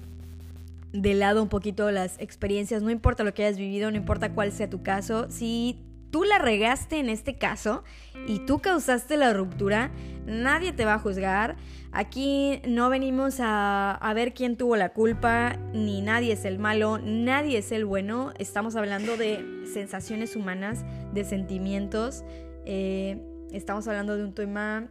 de 0.92 1.14
lado 1.14 1.42
un 1.42 1.48
poquito 1.48 1.90
las 1.90 2.20
experiencias, 2.20 2.82
no 2.82 2.90
importa 2.90 3.24
lo 3.24 3.32
que 3.32 3.44
hayas 3.44 3.58
vivido, 3.58 3.90
no 3.90 3.96
importa 3.96 4.34
cuál 4.34 4.52
sea 4.52 4.68
tu 4.68 4.82
caso, 4.82 5.30
si 5.30 5.78
tú 6.10 6.24
la 6.24 6.38
regaste 6.38 6.98
en 6.98 7.08
este 7.08 7.36
caso 7.36 7.84
y 8.26 8.40
tú 8.40 8.60
causaste 8.60 9.16
la 9.16 9.32
ruptura, 9.32 9.90
nadie 10.26 10.72
te 10.72 10.84
va 10.84 10.94
a 10.94 10.98
juzgar. 10.98 11.56
Aquí 11.92 12.60
no 12.68 12.88
venimos 12.88 13.36
a, 13.40 14.12
ver 14.14 14.32
quién 14.32 14.56
tuvo 14.56 14.76
la 14.76 14.92
culpa, 14.92 15.56
ni 15.72 16.02
nadie 16.02 16.34
es 16.34 16.44
el 16.44 16.58
malo, 16.58 16.98
nadie 16.98 17.58
es 17.58 17.72
el 17.72 17.84
bueno. 17.84 18.32
Estamos 18.38 18.76
hablando 18.76 19.16
de 19.16 19.64
sensaciones 19.72 20.36
humanas, 20.36 20.84
de 21.12 21.24
sentimientos. 21.24 22.22
Eh, 22.64 23.20
estamos 23.50 23.88
hablando 23.88 24.16
de 24.16 24.24
un 24.24 24.34
tema 24.34 24.88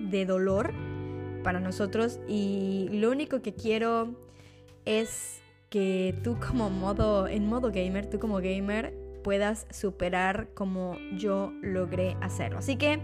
de 0.00 0.26
dolor 0.26 0.72
para 1.42 1.60
nosotros 1.60 2.20
y 2.28 2.88
lo 2.92 3.10
único 3.10 3.42
que 3.42 3.54
quiero 3.54 4.14
es 4.84 5.40
que 5.70 6.14
tú 6.22 6.38
como 6.38 6.70
modo, 6.70 7.26
en 7.26 7.46
modo 7.46 7.70
gamer, 7.72 8.08
tú 8.08 8.18
como 8.18 8.36
gamer, 8.36 8.94
puedas 9.28 9.66
superar 9.68 10.48
como 10.54 10.96
yo 11.14 11.52
logré 11.60 12.16
hacerlo. 12.22 12.60
Así 12.60 12.76
que 12.76 13.00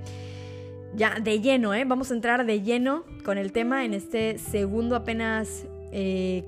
ya 0.95 1.21
de 1.21 1.43
lleno, 1.43 1.75
¿eh? 1.75 1.85
vamos 1.85 2.11
a 2.11 2.15
entrar 2.15 2.47
de 2.47 2.63
lleno 2.63 3.05
con 3.27 3.37
el 3.37 3.53
tema 3.53 3.85
en 3.85 3.93
este 3.93 4.39
segundo 4.39 4.97
apenas 4.97 5.67
eh, 5.93 6.43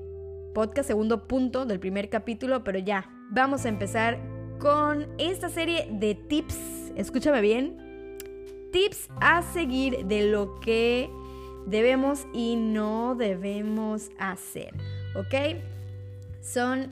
podcast, 0.55 0.87
segundo 0.87 1.27
punto 1.27 1.67
del 1.67 1.79
primer 1.79 2.09
capítulo, 2.09 2.63
pero 2.63 2.79
ya, 2.79 3.07
vamos 3.29 3.65
a 3.65 3.69
empezar 3.69 4.17
con 4.57 5.05
esta 5.19 5.47
serie 5.47 5.87
de 5.91 6.15
tips, 6.15 6.91
escúchame 6.95 7.41
bien, 7.41 8.17
tips 8.71 9.09
a 9.21 9.43
seguir 9.43 10.07
de 10.07 10.23
lo 10.23 10.59
que 10.59 11.07
debemos 11.67 12.25
y 12.33 12.55
no 12.55 13.13
debemos 13.13 14.09
hacer, 14.17 14.73
¿ok? 15.15 15.61
Son 16.41 16.91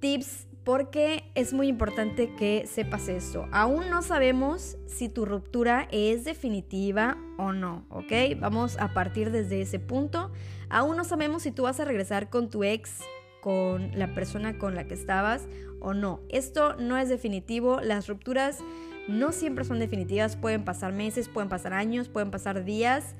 tips 0.00 0.45
porque 0.66 1.30
es 1.36 1.52
muy 1.52 1.68
importante 1.68 2.34
que 2.34 2.66
sepas 2.66 3.06
esto. 3.06 3.46
Aún 3.52 3.88
no 3.88 4.02
sabemos 4.02 4.76
si 4.86 5.08
tu 5.08 5.24
ruptura 5.24 5.86
es 5.92 6.24
definitiva 6.24 7.16
o 7.38 7.52
no, 7.52 7.86
¿ok? 7.88 8.36
Vamos 8.40 8.76
a 8.80 8.92
partir 8.92 9.30
desde 9.30 9.60
ese 9.60 9.78
punto. 9.78 10.32
Aún 10.68 10.96
no 10.96 11.04
sabemos 11.04 11.44
si 11.44 11.52
tú 11.52 11.62
vas 11.62 11.78
a 11.78 11.84
regresar 11.84 12.30
con 12.30 12.50
tu 12.50 12.64
ex, 12.64 12.98
con 13.40 13.96
la 13.96 14.12
persona 14.12 14.58
con 14.58 14.74
la 14.74 14.88
que 14.88 14.94
estabas 14.94 15.46
o 15.80 15.94
no. 15.94 16.18
Esto 16.30 16.74
no 16.74 16.98
es 16.98 17.08
definitivo. 17.08 17.80
Las 17.80 18.08
rupturas 18.08 18.58
no 19.06 19.30
siempre 19.30 19.64
son 19.64 19.78
definitivas. 19.78 20.34
Pueden 20.34 20.64
pasar 20.64 20.92
meses, 20.92 21.28
pueden 21.28 21.48
pasar 21.48 21.74
años, 21.74 22.08
pueden 22.08 22.32
pasar 22.32 22.64
días. 22.64 23.14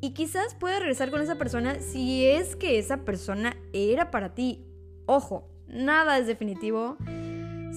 Y 0.00 0.12
quizás 0.12 0.54
puedas 0.54 0.78
regresar 0.78 1.10
con 1.10 1.20
esa 1.20 1.38
persona 1.38 1.80
si 1.80 2.24
es 2.24 2.54
que 2.54 2.78
esa 2.78 2.98
persona 2.98 3.56
era 3.72 4.12
para 4.12 4.36
ti. 4.36 4.64
Ojo, 5.06 5.53
Nada 5.74 6.18
es 6.18 6.26
definitivo. 6.26 6.96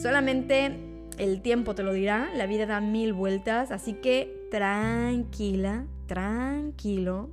Solamente 0.01 0.79
el 1.17 1.41
tiempo 1.41 1.75
te 1.75 1.83
lo 1.83 1.93
dirá. 1.93 2.29
La 2.35 2.45
vida 2.45 2.65
da 2.65 2.79
mil 2.79 3.13
vueltas. 3.13 3.71
Así 3.71 3.93
que 3.93 4.47
tranquila, 4.51 5.85
tranquilo. 6.05 7.29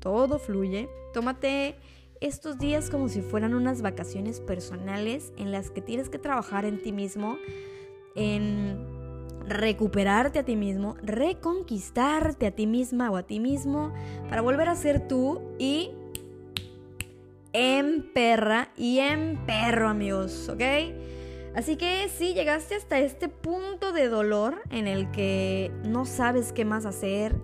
Todo 0.00 0.38
fluye. 0.38 0.88
Tómate 1.14 1.76
estos 2.20 2.58
días 2.58 2.90
como 2.90 3.08
si 3.08 3.22
fueran 3.22 3.54
unas 3.54 3.80
vacaciones 3.80 4.40
personales 4.40 5.32
en 5.36 5.52
las 5.52 5.70
que 5.70 5.80
tienes 5.80 6.08
que 6.08 6.18
trabajar 6.18 6.64
en 6.64 6.82
ti 6.82 6.92
mismo, 6.92 7.38
en 8.16 8.98
recuperarte 9.46 10.40
a 10.40 10.44
ti 10.44 10.56
mismo, 10.56 10.96
reconquistarte 11.02 12.46
a 12.46 12.50
ti 12.50 12.66
misma 12.66 13.10
o 13.10 13.16
a 13.16 13.22
ti 13.22 13.40
mismo 13.40 13.92
para 14.28 14.42
volver 14.42 14.68
a 14.68 14.74
ser 14.74 15.06
tú 15.08 15.40
y 15.58 15.92
en 17.52 18.12
perra 18.12 18.70
y 18.76 18.98
en 18.98 19.44
perro, 19.46 19.88
amigos, 19.88 20.48
¿ok? 20.48 20.62
Así 21.54 21.76
que 21.76 22.08
si 22.08 22.34
llegaste 22.34 22.76
hasta 22.76 22.98
este 22.98 23.28
punto 23.28 23.92
de 23.92 24.08
dolor 24.08 24.62
en 24.70 24.86
el 24.86 25.10
que 25.10 25.72
no 25.84 26.04
sabes 26.04 26.52
qué 26.52 26.64
más 26.64 26.84
hacer, 26.84 27.34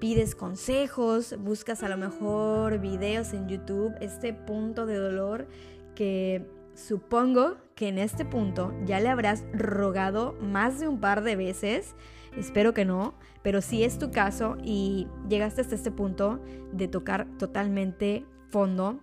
pides 0.00 0.34
consejos, 0.34 1.36
buscas 1.38 1.84
a 1.84 1.88
lo 1.88 1.96
mejor 1.96 2.80
videos 2.80 3.32
en 3.34 3.48
YouTube, 3.48 3.94
este 4.00 4.34
punto 4.34 4.84
de 4.84 4.96
dolor 4.96 5.46
que 5.94 6.44
supongo 6.74 7.56
que 7.76 7.88
en 7.88 7.98
este 7.98 8.24
punto 8.24 8.74
ya 8.84 8.98
le 8.98 9.10
habrás 9.10 9.44
rogado 9.52 10.32
más 10.40 10.80
de 10.80 10.88
un 10.88 10.98
par 10.98 11.22
de 11.22 11.36
veces, 11.36 11.94
espero 12.36 12.74
que 12.74 12.84
no, 12.84 13.14
pero 13.42 13.60
si 13.60 13.84
es 13.84 13.98
tu 13.98 14.10
caso 14.10 14.56
y 14.60 15.06
llegaste 15.28 15.60
hasta 15.60 15.76
este 15.76 15.92
punto 15.92 16.40
de 16.72 16.88
tocar 16.88 17.28
totalmente 17.38 18.26
fondo, 18.50 18.98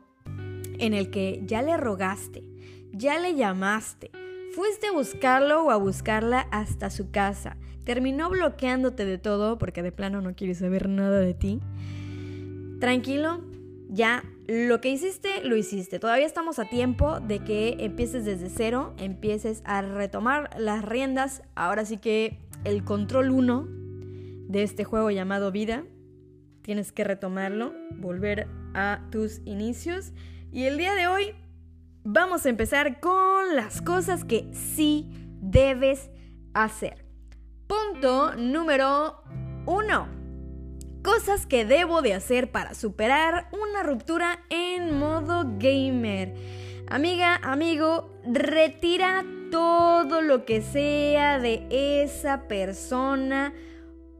en 0.80 0.94
el 0.94 1.10
que 1.10 1.42
ya 1.46 1.62
le 1.62 1.78
rogaste, 1.78 2.44
ya 2.92 3.20
le 3.20 3.36
llamaste, 3.36 4.12
fuiste 4.56 4.88
a 4.88 4.92
buscarlo 4.92 5.64
o 5.64 5.72
a 5.72 5.78
buscarla 5.78 6.42
hasta 6.52 6.90
su 6.90 7.12
casa, 7.12 7.58
terminó 7.84 8.30
bloqueándote 8.30 9.06
de 9.06 9.18
todo 9.18 9.58
porque 9.58 9.84
de 9.84 9.92
plano 9.92 10.22
no 10.22 10.36
quiere 10.36 10.56
saber 10.56 10.90
nada 10.90 11.20
de 11.20 11.34
ti, 11.34 11.60
tranquilo, 12.80 13.42
ya 13.90 14.24
lo 14.48 14.82
que 14.82 14.90
hiciste, 14.90 15.44
lo 15.44 15.56
hiciste. 15.56 16.00
Todavía 16.00 16.26
estamos 16.26 16.58
a 16.58 16.66
tiempo 16.66 17.20
de 17.20 17.40
que 17.40 17.78
empieces 17.80 18.26
desde 18.26 18.50
cero, 18.50 18.94
empieces 18.98 19.62
a 19.66 19.82
retomar 19.82 20.50
las 20.58 20.84
riendas. 20.84 21.44
Ahora 21.56 21.86
sí 21.86 21.98
que 21.98 22.40
el 22.64 22.84
control 22.84 23.30
1 23.30 23.68
de 24.48 24.64
este 24.64 24.84
juego 24.84 25.12
llamado 25.12 25.52
vida, 25.52 25.84
tienes 26.64 26.92
que 26.92 27.04
retomarlo, 27.04 27.74
volver 27.98 28.48
a 28.74 29.02
tus 29.12 29.42
inicios. 29.46 30.14
Y 30.52 30.66
el 30.66 30.78
día 30.78 30.96
de 30.96 31.08
hoy 31.08 31.36
vamos 32.04 32.46
a 32.46 32.50
empezar 32.50 33.00
con 33.00 33.56
las 33.56 33.82
cosas 33.82 34.26
que 34.26 34.50
sí 34.54 35.08
debes 35.42 36.10
hacer. 36.54 37.06
Punto 37.68 38.36
número 38.36 39.22
1 39.68 40.20
Cosas 41.04 41.46
que 41.46 41.66
debo 41.66 42.02
de 42.02 42.16
hacer 42.16 42.52
para 42.52 42.74
superar 42.74 43.48
una 43.52 43.84
ruptura 43.84 44.40
en 44.50 44.98
modo 44.98 45.46
gamer. 45.60 46.34
Amiga, 46.90 47.40
amigo, 47.44 48.12
retira 48.26 49.24
todo 49.52 50.22
lo 50.22 50.46
que 50.46 50.62
sea 50.62 51.40
de 51.40 51.66
esa 52.04 52.48
persona 52.48 53.54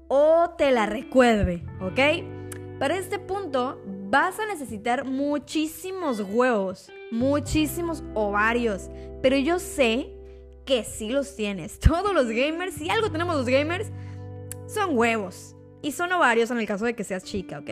o 0.08 0.52
te 0.58 0.72
la 0.72 0.86
recuerde, 0.86 1.66
¿ok? 1.82 2.80
Para 2.80 2.98
este 2.98 3.20
punto 3.20 3.82
vas 4.10 4.40
a 4.40 4.46
necesitar 4.48 5.06
muchísimos 5.06 6.20
huevos, 6.22 6.92
muchísimos 7.12 8.04
ovarios, 8.16 8.90
pero 9.22 9.38
yo 9.38 9.60
sé 9.60 10.12
que 10.66 10.84
sí 10.84 11.10
los 11.10 11.36
tienes. 11.36 11.80
Todos 11.80 12.14
los 12.14 12.28
gamers, 12.28 12.76
si 12.76 12.90
algo 12.90 13.12
tenemos 13.12 13.36
los 13.36 13.46
gamers, 13.46 13.92
son 14.68 14.98
huevos. 14.98 15.56
Y 15.82 15.94
son 15.94 16.12
ovarios 16.12 16.52
en 16.52 16.60
el 16.60 16.68
caso 16.68 16.86
de 16.86 16.94
que 16.94 17.06
seas 17.06 17.24
chica, 17.24 17.60
¿ok? 17.60 17.70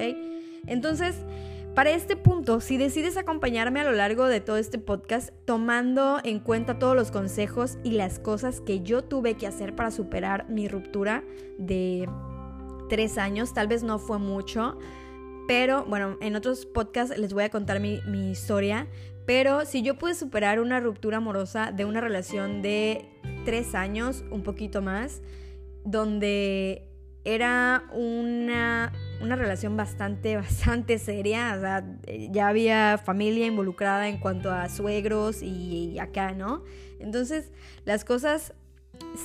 Entonces, 0.65 1.15
para 1.75 1.89
este 1.89 2.15
punto, 2.15 2.61
si 2.61 2.77
decides 2.77 3.17
acompañarme 3.17 3.81
a 3.81 3.83
lo 3.83 3.91
largo 3.91 4.27
de 4.27 4.39
todo 4.39 4.57
este 4.57 4.77
podcast, 4.77 5.31
tomando 5.45 6.19
en 6.23 6.39
cuenta 6.39 6.79
todos 6.79 6.95
los 6.95 7.11
consejos 7.11 7.77
y 7.83 7.91
las 7.91 8.19
cosas 8.19 8.61
que 8.61 8.79
yo 8.79 9.03
tuve 9.03 9.33
que 9.33 9.45
hacer 9.45 9.75
para 9.75 9.91
superar 9.91 10.49
mi 10.49 10.69
ruptura 10.69 11.23
de 11.57 12.07
tres 12.87 13.17
años, 13.17 13.53
tal 13.53 13.67
vez 13.67 13.83
no 13.83 13.99
fue 13.99 14.19
mucho, 14.19 14.77
pero 15.47 15.85
bueno, 15.85 16.17
en 16.21 16.35
otros 16.35 16.65
podcasts 16.65 17.17
les 17.17 17.33
voy 17.33 17.43
a 17.43 17.49
contar 17.49 17.79
mi, 17.79 18.01
mi 18.07 18.31
historia, 18.31 18.87
pero 19.25 19.65
si 19.65 19.81
yo 19.81 19.97
pude 19.97 20.15
superar 20.15 20.59
una 20.59 20.79
ruptura 20.79 21.17
amorosa 21.17 21.71
de 21.71 21.85
una 21.85 22.01
relación 22.01 22.61
de 22.61 23.09
tres 23.45 23.75
años, 23.75 24.23
un 24.31 24.43
poquito 24.43 24.81
más, 24.81 25.21
donde 25.83 26.87
era 27.27 27.83
una, 27.91 28.93
relación 29.19 29.75
bastante, 29.75 30.35
bastante 30.37 30.97
seria. 30.97 31.55
O 31.57 31.59
sea, 31.59 31.85
ya 32.31 32.47
había 32.47 32.97
familia 32.97 33.45
involucrada 33.45 34.07
en 34.07 34.17
cuanto 34.17 34.49
a 34.49 34.69
suegros 34.69 35.43
y, 35.43 35.99
acá, 35.99 36.31
¿no? 36.31 36.63
Entonces, 36.99 37.51
las 37.83 38.05
cosas, 38.05 38.53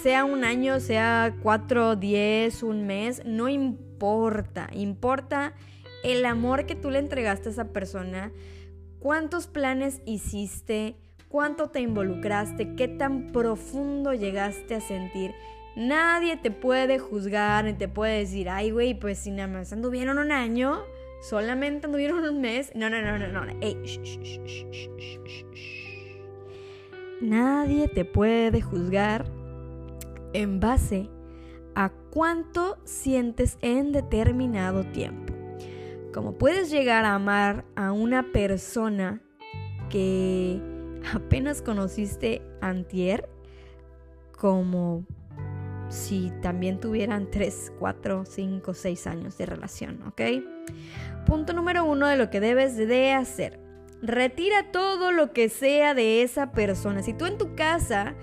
sea 0.02 0.24
un 0.24 0.42
año, 0.44 0.80
sea 0.80 1.36
cuatro, 1.42 1.94
diez, 1.94 2.64
un 2.64 2.86
mes, 2.86 3.22
no 3.24 3.48
importa. 3.48 4.68
Importa 4.72 5.54
el 6.02 6.24
amor 6.24 6.66
que 6.66 6.74
tú 6.74 6.90
le 6.90 6.98
entregaste 6.98 7.48
a 7.48 7.52
esa 7.52 7.72
persona, 7.72 8.32
cuántos 8.98 9.46
planes 9.46 10.00
hiciste, 10.04 10.96
cuánto 11.28 11.70
te 11.70 11.80
involucraste, 11.80 12.74
qué 12.74 12.88
tan 12.88 13.32
profundo 13.32 14.12
llegaste 14.12 14.74
a 14.74 14.80
sentir. 14.80 15.32
Nadie 15.74 16.36
te 16.36 16.50
puede 16.50 16.98
juzgar 16.98 17.64
ni 17.64 17.72
te 17.72 17.88
puede 17.88 18.18
decir, 18.18 18.50
ay, 18.50 18.70
güey, 18.70 18.94
pues 18.94 19.18
si 19.18 19.30
nada 19.30 19.48
más 19.48 19.72
anduvieron 19.72 20.18
un 20.18 20.30
año, 20.30 20.82
solamente 21.22 21.86
anduvieron 21.86 22.22
un 22.24 22.40
mes. 22.40 22.72
No, 22.74 22.90
no, 22.90 23.00
no, 23.00 23.18
no, 23.18 23.28
no. 23.28 23.46
Nadie 27.22 27.88
te 27.88 28.04
puede 28.04 28.60
juzgar 28.60 29.24
en 30.34 30.60
base 30.60 31.08
a 31.74 31.90
cuánto 32.10 32.76
sientes 32.84 33.56
en 33.62 33.92
determinado 33.92 34.84
tiempo. 34.84 35.31
Como 36.12 36.34
puedes 36.34 36.70
llegar 36.70 37.04
a 37.04 37.14
amar 37.14 37.64
a 37.74 37.92
una 37.92 38.32
persona 38.32 39.20
que 39.88 40.60
apenas 41.14 41.62
conociste 41.62 42.42
antier, 42.60 43.28
como 44.36 45.06
si 45.88 46.32
también 46.40 46.80
tuvieran 46.80 47.30
3, 47.30 47.74
4, 47.78 48.24
5, 48.24 48.74
6 48.74 49.06
años 49.06 49.38
de 49.38 49.46
relación, 49.46 50.02
¿ok? 50.06 50.20
Punto 51.26 51.52
número 51.52 51.84
uno 51.84 52.06
de 52.06 52.16
lo 52.16 52.30
que 52.30 52.40
debes 52.40 52.76
de 52.76 53.12
hacer. 53.12 53.60
Retira 54.00 54.72
todo 54.72 55.12
lo 55.12 55.32
que 55.32 55.48
sea 55.48 55.94
de 55.94 56.22
esa 56.22 56.52
persona. 56.52 57.02
Si 57.02 57.14
tú 57.14 57.26
en 57.26 57.38
tu 57.38 57.54
casa 57.54 58.14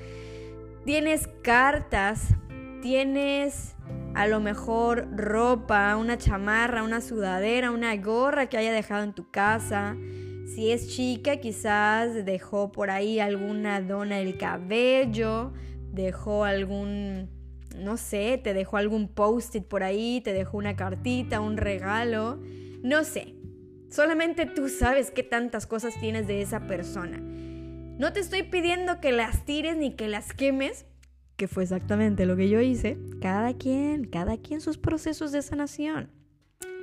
tienes 0.84 1.28
cartas, 1.42 2.36
tienes 2.82 3.76
a 4.16 4.28
lo 4.28 4.40
mejor 4.40 5.08
ropa, 5.16 5.96
una 5.98 6.18
chamarra, 6.18 6.84
una 6.84 7.02
sudadera, 7.02 7.72
una 7.72 7.96
gorra 7.96 8.48
que 8.48 8.58
haya 8.58 8.72
dejado 8.72 9.04
en 9.04 9.14
tu 9.14 9.30
casa. 9.32 9.96
Si 10.54 10.72
es 10.72 10.90
chica, 10.90 11.38
quizás 11.38 12.26
dejó 12.26 12.72
por 12.72 12.90
ahí 12.90 13.20
alguna 13.20 13.82
dona 13.82 14.18
del 14.18 14.38
cabello, 14.38 15.54
dejó 15.92 16.44
algún 16.44 17.30
no 17.78 17.98
sé, 17.98 18.40
te 18.44 18.54
dejó 18.54 18.78
algún 18.78 19.08
post-it 19.08 19.66
por 19.66 19.84
ahí, 19.84 20.22
te 20.22 20.34
dejó 20.34 20.58
una 20.58 20.76
cartita, 20.76 21.40
un 21.40 21.58
regalo, 21.58 22.40
no 22.84 23.04
sé. 23.04 23.36
Solamente 23.90 24.46
tú 24.46 24.70
sabes 24.70 25.12
qué 25.12 25.24
tantas 25.24 25.66
cosas 25.66 26.00
tienes 26.00 26.28
de 26.28 26.42
esa 26.42 26.68
persona. 26.68 27.20
No 27.20 28.14
te 28.14 28.20
estoy 28.20 28.44
pidiendo 28.44 29.00
que 29.02 29.12
las 29.12 29.46
tires 29.46 29.76
ni 29.76 29.96
que 29.96 30.08
las 30.08 30.34
quemes, 30.34 30.86
que 31.40 31.48
fue 31.48 31.64
exactamente 31.64 32.26
lo 32.26 32.36
que 32.36 32.50
yo 32.50 32.60
hice. 32.60 32.98
Cada 33.22 33.54
quien, 33.54 34.04
cada 34.04 34.38
quien 34.38 34.60
sus 34.60 34.78
procesos 34.78 35.32
de 35.32 35.42
sanación. 35.42 36.12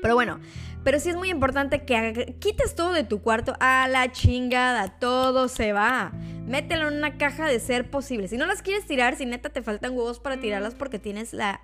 Pero 0.01 0.15
bueno, 0.15 0.41
pero 0.83 0.99
sí 0.99 1.11
es 1.11 1.17
muy 1.17 1.29
importante 1.29 1.85
que 1.85 2.37
quites 2.41 2.75
todo 2.75 2.93
de 2.93 3.05
tu 3.05 3.21
cuarto 3.21 3.55
a 3.61 3.87
la 3.87 4.11
chingada, 4.13 4.99
todo 4.99 5.49
se 5.49 5.73
va. 5.73 6.13
Mételo 6.47 6.89
en 6.89 6.95
una 6.95 7.19
caja 7.19 7.47
de 7.47 7.61
ser 7.61 7.91
posible. 7.91 8.29
Si 8.29 8.39
no 8.39 8.47
las 8.47 8.63
quieres 8.63 8.87
tirar, 8.87 9.17
si 9.17 9.27
neta 9.27 9.51
te 9.51 9.61
faltan 9.63 9.93
huevos 9.93 10.21
para 10.21 10.39
tirarlas 10.39 10.75
porque 10.75 10.99
tienes 10.99 11.35
la 11.35 11.61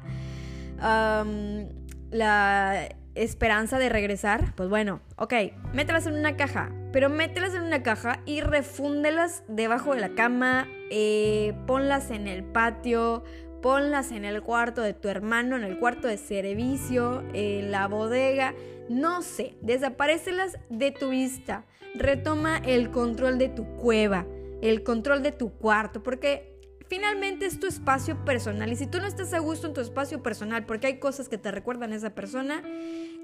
la 2.11 2.89
esperanza 3.15 3.79
de 3.79 3.89
regresar, 3.89 4.55
pues 4.55 4.69
bueno, 4.69 5.01
ok, 5.17 5.35
mételas 5.73 6.07
en 6.07 6.15
una 6.15 6.37
caja, 6.37 6.71
pero 6.93 7.09
mételas 7.09 7.55
en 7.55 7.63
una 7.63 7.83
caja 7.83 8.21
y 8.27 8.41
refúndelas 8.41 9.45
debajo 9.49 9.95
de 9.95 10.01
la 10.01 10.15
cama, 10.15 10.67
eh, 10.91 11.55
ponlas 11.67 12.11
en 12.11 12.27
el 12.27 12.45
patio, 12.45 13.25
ponlas 13.61 14.13
en 14.13 14.25
el 14.25 14.43
cuarto 14.43 14.83
de 14.83 14.93
tu 14.93 15.09
hermano, 15.09 15.57
en 15.57 15.65
el 15.65 15.79
cuarto 15.79 16.09
de 16.09 16.19
servicio, 16.19 17.23
en 17.33 17.71
la 17.71 17.87
bodega, 17.87 18.55
no 18.89 19.23
sé, 19.23 19.55
desaparecelas 19.63 20.59
de 20.69 20.91
tu 20.91 21.11
vista, 21.11 21.65
retoma 21.95 22.59
el 22.59 22.91
control 22.91 23.39
de 23.39 23.49
tu 23.49 23.65
cueva, 23.77 24.27
el 24.61 24.83
control 24.83 25.23
de 25.23 25.33
tu 25.33 25.53
cuarto, 25.53 26.03
porque 26.03 26.52
finalmente 26.89 27.47
es 27.47 27.59
tu 27.61 27.67
espacio 27.67 28.25
personal 28.25 28.73
y 28.73 28.77
si 28.77 28.87
tú 28.87 28.99
no 28.99 29.07
estás 29.07 29.33
a 29.35 29.39
gusto 29.39 29.67
en 29.67 29.75
tu 29.75 29.81
espacio 29.81 30.23
personal 30.23 30.67
porque 30.67 30.87
hay 30.87 30.99
cosas 30.99 31.29
que 31.29 31.39
te 31.39 31.51
recuerdan 31.51 31.93
a 31.93 31.97
esa 31.97 32.11
persona, 32.11 32.63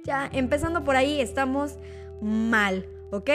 ya 0.04 0.28
empezando 0.32 0.84
por 0.84 0.96
ahí 0.96 1.20
estamos 1.20 1.78
mal, 2.20 2.86
¿ok? 3.10 3.30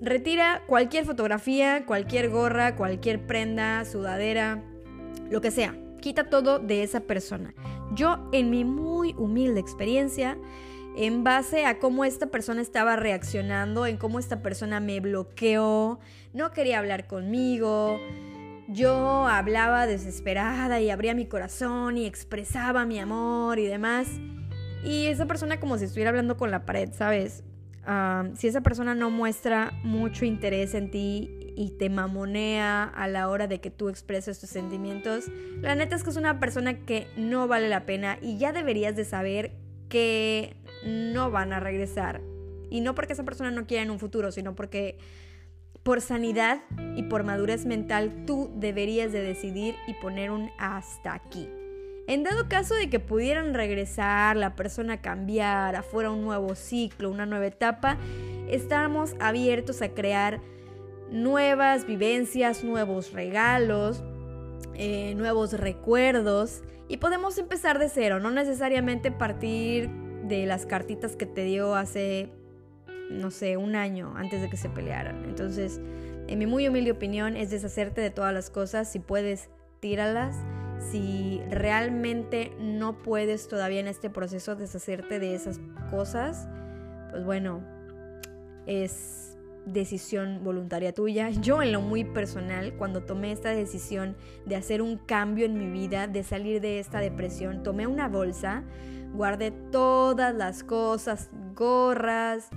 Retira 0.00 0.62
cualquier 0.66 1.04
fotografía, 1.04 1.86
cualquier 1.86 2.30
gorra, 2.30 2.76
cualquier 2.76 3.26
prenda, 3.26 3.84
sudadera, 3.84 4.62
lo 5.30 5.40
que 5.40 5.50
sea 5.50 5.74
quita 6.04 6.24
todo 6.24 6.58
de 6.58 6.82
esa 6.82 7.00
persona. 7.00 7.54
Yo 7.94 8.28
en 8.30 8.50
mi 8.50 8.62
muy 8.62 9.14
humilde 9.14 9.58
experiencia, 9.58 10.36
en 10.98 11.24
base 11.24 11.64
a 11.64 11.78
cómo 11.78 12.04
esta 12.04 12.26
persona 12.26 12.60
estaba 12.60 12.94
reaccionando, 12.94 13.86
en 13.86 13.96
cómo 13.96 14.18
esta 14.18 14.42
persona 14.42 14.80
me 14.80 15.00
bloqueó, 15.00 15.98
no 16.34 16.52
quería 16.52 16.78
hablar 16.78 17.06
conmigo, 17.06 17.98
yo 18.68 19.26
hablaba 19.26 19.86
desesperada 19.86 20.80
y 20.80 20.90
abría 20.90 21.14
mi 21.14 21.26
corazón 21.26 21.96
y 21.96 22.06
expresaba 22.06 22.86
mi 22.86 22.98
amor 22.98 23.58
y 23.58 23.66
demás. 23.66 24.08
Y 24.82 25.06
esa 25.06 25.26
persona 25.26 25.60
como 25.60 25.78
si 25.78 25.84
estuviera 25.84 26.10
hablando 26.10 26.36
con 26.36 26.50
la 26.50 26.66
pared, 26.66 26.90
¿sabes? 26.92 27.42
Si 28.34 28.48
esa 28.48 28.62
persona 28.62 28.94
no 28.94 29.10
muestra 29.10 29.72
mucho 29.82 30.24
interés 30.24 30.74
en 30.74 30.90
ti 30.90 31.52
y 31.56 31.76
te 31.78 31.90
mamonea 31.90 32.84
a 32.84 33.08
la 33.08 33.28
hora 33.28 33.46
de 33.46 33.60
que 33.60 33.70
tú 33.70 33.88
expreses 33.88 34.40
tus 34.40 34.50
sentimientos, 34.50 35.26
la 35.60 35.74
neta 35.74 35.94
es 35.94 36.02
que 36.02 36.10
es 36.10 36.16
una 36.16 36.40
persona 36.40 36.80
que 36.80 37.06
no 37.16 37.46
vale 37.46 37.68
la 37.68 37.84
pena 37.84 38.18
y 38.22 38.38
ya 38.38 38.52
deberías 38.52 38.96
de 38.96 39.04
saber 39.04 39.52
que 39.88 40.56
no 40.86 41.30
van 41.30 41.52
a 41.52 41.60
regresar. 41.60 42.22
Y 42.70 42.80
no 42.80 42.94
porque 42.94 43.12
esa 43.12 43.24
persona 43.24 43.50
no 43.50 43.66
quiera 43.66 43.82
en 43.82 43.90
un 43.90 43.98
futuro, 43.98 44.32
sino 44.32 44.54
porque 44.54 44.98
por 45.84 46.00
sanidad 46.00 46.62
y 46.96 47.04
por 47.04 47.24
madurez 47.24 47.66
mental 47.66 48.24
tú 48.26 48.50
deberías 48.56 49.12
de 49.12 49.20
decidir 49.20 49.76
y 49.86 49.94
poner 49.94 50.30
un 50.30 50.50
hasta 50.58 51.14
aquí. 51.14 51.48
En 52.06 52.22
dado 52.22 52.48
caso 52.48 52.74
de 52.74 52.90
que 52.90 53.00
pudieran 53.00 53.54
regresar, 53.54 54.36
la 54.36 54.56
persona 54.56 55.00
cambiara, 55.00 55.82
fuera 55.82 56.10
un 56.10 56.22
nuevo 56.22 56.54
ciclo, 56.54 57.10
una 57.10 57.24
nueva 57.24 57.46
etapa, 57.46 57.96
estamos 58.48 59.14
abiertos 59.20 59.80
a 59.80 59.90
crear 59.90 60.40
nuevas 61.10 61.86
vivencias, 61.86 62.64
nuevos 62.64 63.12
regalos, 63.12 64.02
eh, 64.74 65.14
nuevos 65.14 65.52
recuerdos 65.52 66.62
y 66.88 66.98
podemos 66.98 67.38
empezar 67.38 67.78
de 67.78 67.88
cero, 67.88 68.20
no 68.20 68.30
necesariamente 68.30 69.10
partir 69.10 69.88
de 70.24 70.46
las 70.46 70.66
cartitas 70.66 71.16
que 71.16 71.26
te 71.26 71.44
dio 71.44 71.74
hace, 71.74 72.30
no 73.10 73.30
sé, 73.30 73.56
un 73.56 73.76
año 73.76 74.14
antes 74.16 74.40
de 74.40 74.50
que 74.50 74.56
se 74.56 74.68
pelearan. 74.68 75.24
Entonces, 75.24 75.80
en 76.26 76.38
mi 76.38 76.46
muy 76.46 76.68
humilde 76.68 76.90
opinión, 76.90 77.36
es 77.36 77.50
deshacerte 77.50 78.00
de 78.00 78.10
todas 78.10 78.32
las 78.32 78.50
cosas, 78.50 78.90
si 78.90 78.98
puedes, 78.98 79.50
tíralas 79.80 80.36
si 80.90 81.40
realmente 81.50 82.52
no 82.58 83.02
puedes 83.02 83.48
todavía 83.48 83.80
en 83.80 83.88
este 83.88 84.10
proceso 84.10 84.56
deshacerte 84.56 85.18
de 85.18 85.34
esas 85.34 85.60
cosas, 85.90 86.48
pues 87.10 87.24
bueno, 87.24 87.62
es 88.66 89.38
decisión 89.66 90.40
voluntaria 90.44 90.92
tuya. 90.92 91.30
Yo 91.30 91.62
en 91.62 91.72
lo 91.72 91.80
muy 91.80 92.04
personal, 92.04 92.74
cuando 92.76 93.02
tomé 93.02 93.32
esta 93.32 93.50
decisión 93.50 94.16
de 94.44 94.56
hacer 94.56 94.82
un 94.82 94.98
cambio 94.98 95.46
en 95.46 95.56
mi 95.56 95.70
vida, 95.70 96.06
de 96.06 96.22
salir 96.22 96.60
de 96.60 96.78
esta 96.80 97.00
depresión, 97.00 97.62
tomé 97.62 97.86
una 97.86 98.08
bolsa, 98.08 98.64
guardé 99.14 99.52
todas 99.52 100.34
las 100.34 100.64
cosas, 100.64 101.30
gorras, 101.54 102.50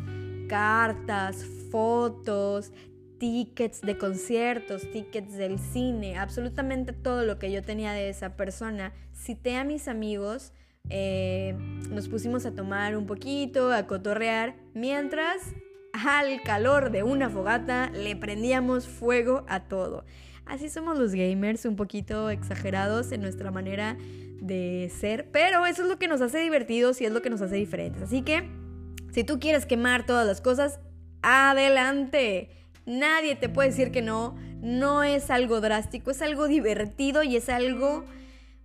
cartas, 0.47 1.45
fotos, 1.71 2.71
tickets 3.19 3.81
de 3.81 3.97
conciertos, 3.97 4.89
tickets 4.91 5.38
del 5.38 5.60
cine, 5.60 6.17
absolutamente 6.17 6.93
todo 6.93 7.23
lo 7.23 7.39
que 7.39 7.51
yo 7.51 7.62
tenía 7.63 7.93
de 7.93 8.10
esa 8.10 8.36
persona. 8.36 8.93
Cité 9.13 9.55
a 9.57 9.63
mis 9.63 9.88
amigos, 9.88 10.53
eh, 10.89 11.55
nos 11.89 12.07
pusimos 12.07 12.45
a 12.45 12.53
tomar 12.53 12.95
un 12.95 13.05
poquito, 13.05 13.71
a 13.71 13.88
cotorrear, 13.88 14.55
mientras 14.73 15.53
al 15.93 16.41
calor 16.43 16.91
de 16.91 17.03
una 17.03 17.29
fogata 17.29 17.89
le 17.91 18.15
prendíamos 18.15 18.88
fuego 18.88 19.45
a 19.47 19.67
todo. 19.67 20.05
Así 20.45 20.69
somos 20.69 20.97
los 20.97 21.13
gamers, 21.13 21.65
un 21.65 21.75
poquito 21.75 22.29
exagerados 22.29 23.12
en 23.12 23.21
nuestra 23.21 23.51
manera 23.51 23.97
de 24.39 24.91
ser, 24.95 25.29
pero 25.31 25.65
eso 25.65 25.81
es 25.81 25.89
lo 25.89 25.97
que 25.97 26.07
nos 26.07 26.21
hace 26.21 26.39
divertidos 26.39 27.01
y 27.01 27.05
es 27.05 27.12
lo 27.12 27.21
que 27.21 27.29
nos 27.29 27.41
hace 27.41 27.55
diferentes. 27.55 28.03
Así 28.03 28.21
que, 28.21 28.49
si 29.12 29.24
tú 29.24 29.39
quieres 29.39 29.65
quemar 29.65 30.06
todas 30.06 30.26
las 30.26 30.41
cosas, 30.41 30.80
adelante. 31.22 32.52
Nadie 32.86 33.36
te 33.36 33.50
puede 33.50 33.70
decir 33.70 33.91
que 33.91 34.02
no. 34.02 34.36
No 34.62 35.04
es 35.04 35.30
algo 35.30 35.62
drástico, 35.62 36.12
es 36.12 36.22
algo 36.22 36.48
divertido 36.48 37.24
y 37.24 37.36
es 37.36 37.50
algo 37.50 38.06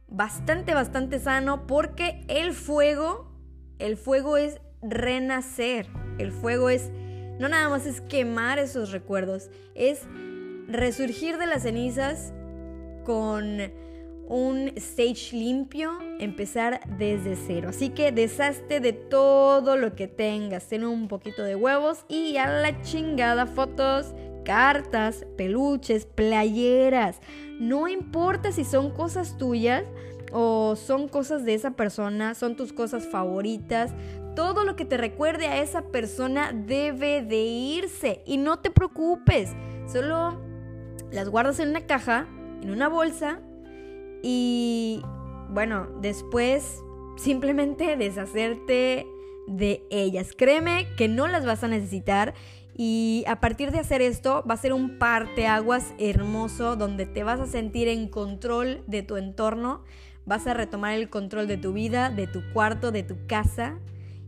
bastante, 0.09 0.75
bastante 0.75 1.19
sano 1.19 1.67
porque 1.67 2.25
el 2.29 2.53
fuego, 2.53 3.33
el 3.79 3.97
fuego 3.97 4.37
es 4.37 4.61
renacer. 4.83 5.87
El 6.19 6.33
fuego 6.33 6.71
es, 6.71 6.91
no 7.39 7.49
nada 7.49 7.69
más 7.69 7.87
es 7.87 8.01
quemar 8.01 8.59
esos 8.59 8.93
recuerdos, 8.93 9.51
es 9.75 10.03
resurgir 10.69 11.39
de 11.39 11.47
las 11.47 11.63
cenizas 11.63 12.33
con 13.05 13.59
un 14.29 14.73
stage 14.77 15.37
limpio, 15.37 15.93
empezar 16.19 16.81
desde 16.99 17.37
cero. 17.37 17.69
Así 17.71 17.91
que 17.91 18.13
deshazte 18.13 18.81
de 18.81 18.93
todo 18.93 19.77
lo 19.77 19.95
que 19.95 20.09
tengas, 20.09 20.69
ten 20.69 20.85
un 20.85 21.09
poquito 21.09 21.43
de 21.43 21.57
huevos 21.57 22.05
y 22.09 22.37
a 22.37 22.47
la 22.47 22.81
chingada 22.83 23.47
fotos, 23.47 24.15
cartas, 24.45 25.27
peluches, 25.37 26.07
playeras. 26.07 27.21
No 27.61 27.89
importa 27.89 28.53
si 28.53 28.65
son 28.65 28.91
cosas 28.91 29.37
tuyas 29.39 29.85
o 30.33 30.77
son 30.77 31.09
cosas 31.09 31.45
de 31.45 31.55
esa 31.55 31.73
persona, 31.73 32.35
son 32.35 32.57
tus 32.57 32.73
cosas 32.73 33.07
favoritas. 33.07 33.93
Todo 34.35 34.65
lo 34.65 34.77
que 34.77 34.87
te 34.87 34.97
recuerde 34.97 35.47
a 35.47 35.61
esa 35.61 35.83
persona 35.83 36.53
debe 36.53 37.23
de 37.23 37.43
irse 37.43 38.23
y 38.25 38.39
no 38.39 38.61
te 38.61 38.71
preocupes. 38.71 39.51
Solo 39.87 40.41
las 41.11 41.29
guardas 41.29 41.59
en 41.61 41.69
una 41.69 41.87
caja, 41.87 42.27
en 42.63 42.71
una 42.71 42.89
bolsa 42.89 43.41
y 44.23 45.03
bueno, 45.51 45.89
después 46.01 46.83
simplemente 47.17 47.97
deshacerte 47.97 49.07
de 49.47 49.85
ellas. 49.91 50.31
Créeme 50.37 50.87
que 50.97 51.09
no 51.09 51.27
las 51.27 51.45
vas 51.45 51.65
a 51.65 51.69
necesitar 51.69 52.35
y 52.75 53.25
a 53.27 53.41
partir 53.41 53.71
de 53.71 53.79
hacer 53.79 54.01
esto 54.01 54.45
va 54.49 54.55
a 54.55 54.59
ser 54.59 54.73
un 54.73 54.99
parteaguas 54.99 55.93
hermoso 55.99 56.77
donde 56.77 57.07
te 57.07 57.23
vas 57.23 57.41
a 57.41 57.47
sentir 57.47 57.89
en 57.89 58.09
control 58.09 58.83
de 58.87 59.03
tu 59.03 59.17
entorno, 59.17 59.83
vas 60.25 60.47
a 60.47 60.55
retomar 60.55 60.95
el 60.95 61.11
control 61.11 61.49
de 61.49 61.59
tu 61.59 61.73
vida, 61.73 62.09
de 62.09 62.27
tu 62.27 62.41
cuarto, 62.53 62.93
de 62.93 63.03
tu 63.03 63.27
casa 63.27 63.79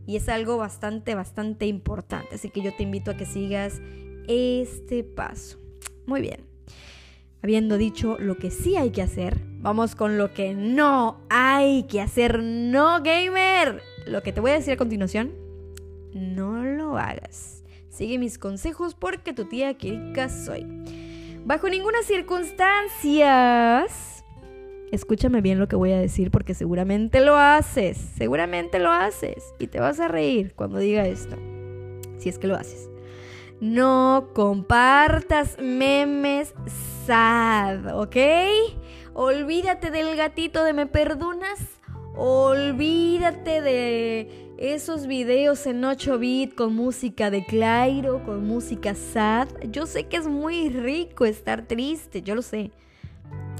y 0.05 0.17
es 0.17 0.29
algo 0.29 0.57
bastante, 0.57 1.15
bastante 1.15 1.65
importante. 1.65 2.35
Así 2.35 2.49
que 2.49 2.61
yo 2.61 2.75
te 2.75 2.83
invito 2.83 3.11
a 3.11 3.17
que 3.17 3.25
sigas 3.25 3.81
este 4.27 5.03
paso. 5.03 5.57
Muy 6.05 6.21
bien. 6.21 6.41
Habiendo 7.41 7.77
dicho 7.77 8.17
lo 8.19 8.37
que 8.37 8.51
sí 8.51 8.75
hay 8.75 8.91
que 8.91 9.01
hacer, 9.01 9.39
vamos 9.65 9.95
con 9.95 10.19
lo 10.19 10.31
que 10.31 10.53
no 10.53 11.17
hay 11.27 11.83
que 11.87 11.99
hacer, 11.99 12.43
no 12.43 13.01
gamer. 13.01 13.81
Lo 14.05 14.21
que 14.21 14.31
te 14.31 14.39
voy 14.39 14.51
a 14.51 14.53
decir 14.53 14.73
a 14.73 14.77
continuación, 14.77 15.33
no 16.13 16.63
lo 16.63 16.99
hagas. 16.99 17.63
Sigue 17.89 18.19
mis 18.19 18.37
consejos 18.37 18.93
porque 18.93 19.33
tu 19.33 19.45
tía 19.45 19.73
Kirika 19.73 20.29
soy. 20.29 20.67
Bajo 21.45 21.67
ninguna 21.67 22.03
circunstancia, 22.03 23.87
escúchame 24.91 25.41
bien 25.41 25.57
lo 25.57 25.67
que 25.67 25.75
voy 25.75 25.93
a 25.93 25.99
decir 25.99 26.29
porque 26.29 26.53
seguramente 26.53 27.25
lo 27.25 27.35
haces, 27.35 27.97
seguramente 27.97 28.77
lo 28.77 28.91
haces 28.91 29.55
y 29.57 29.65
te 29.65 29.79
vas 29.79 29.99
a 29.99 30.07
reír 30.07 30.53
cuando 30.53 30.77
diga 30.77 31.07
esto, 31.07 31.37
si 32.19 32.29
es 32.29 32.37
que 32.37 32.45
lo 32.45 32.55
haces. 32.55 32.87
No 33.59 34.29
compartas 34.35 35.57
memes 35.59 36.53
sad, 37.07 37.97
¿ok? 37.97 38.17
Olvídate 39.17 39.91
del 39.91 40.17
gatito 40.17 40.65
de 40.65 40.73
me 40.73 40.87
perdonas. 40.87 41.79
Olvídate 42.17 43.61
de 43.61 44.53
esos 44.57 45.07
videos 45.07 45.65
en 45.67 45.85
8 45.85 46.19
bit 46.19 46.53
con 46.53 46.75
música 46.75 47.31
de 47.31 47.45
Clairo, 47.45 48.25
con 48.25 48.45
música 48.45 48.93
sad. 48.93 49.47
Yo 49.71 49.85
sé 49.85 50.07
que 50.07 50.17
es 50.17 50.27
muy 50.27 50.67
rico 50.67 51.23
estar 51.23 51.65
triste, 51.65 52.23
yo 52.23 52.35
lo 52.35 52.41
sé. 52.41 52.71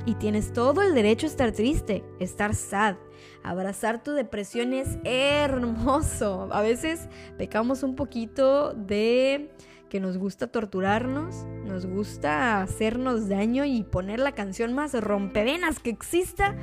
Y 0.06 0.15
tienes 0.15 0.52
todo 0.52 0.82
el 0.82 0.94
derecho 0.94 1.26
a 1.26 1.30
estar 1.30 1.54
triste, 1.54 2.04
estar 2.20 2.54
sad. 2.54 2.98
Abrazar 3.41 4.04
tu 4.04 4.12
depresión 4.12 4.74
es 4.74 4.98
hermoso. 5.06 6.50
A 6.52 6.62
veces 6.62 7.08
pecamos 7.38 7.82
un 7.82 7.96
poquito 7.96 8.74
de 8.74 9.52
que 9.89 10.00
nos 10.00 10.17
gusta 10.17 10.48
torturarnos, 10.48 11.45
nos 11.65 11.86
gusta 11.86 12.62
hacernos 12.62 13.30
daño 13.30 13.65
y 13.65 13.84
poner 13.84 14.19
la 14.19 14.34
canción 14.34 14.74
más 14.74 14.93
rompevenas 14.93 15.80
que 15.80 15.89
exista. 15.89 16.56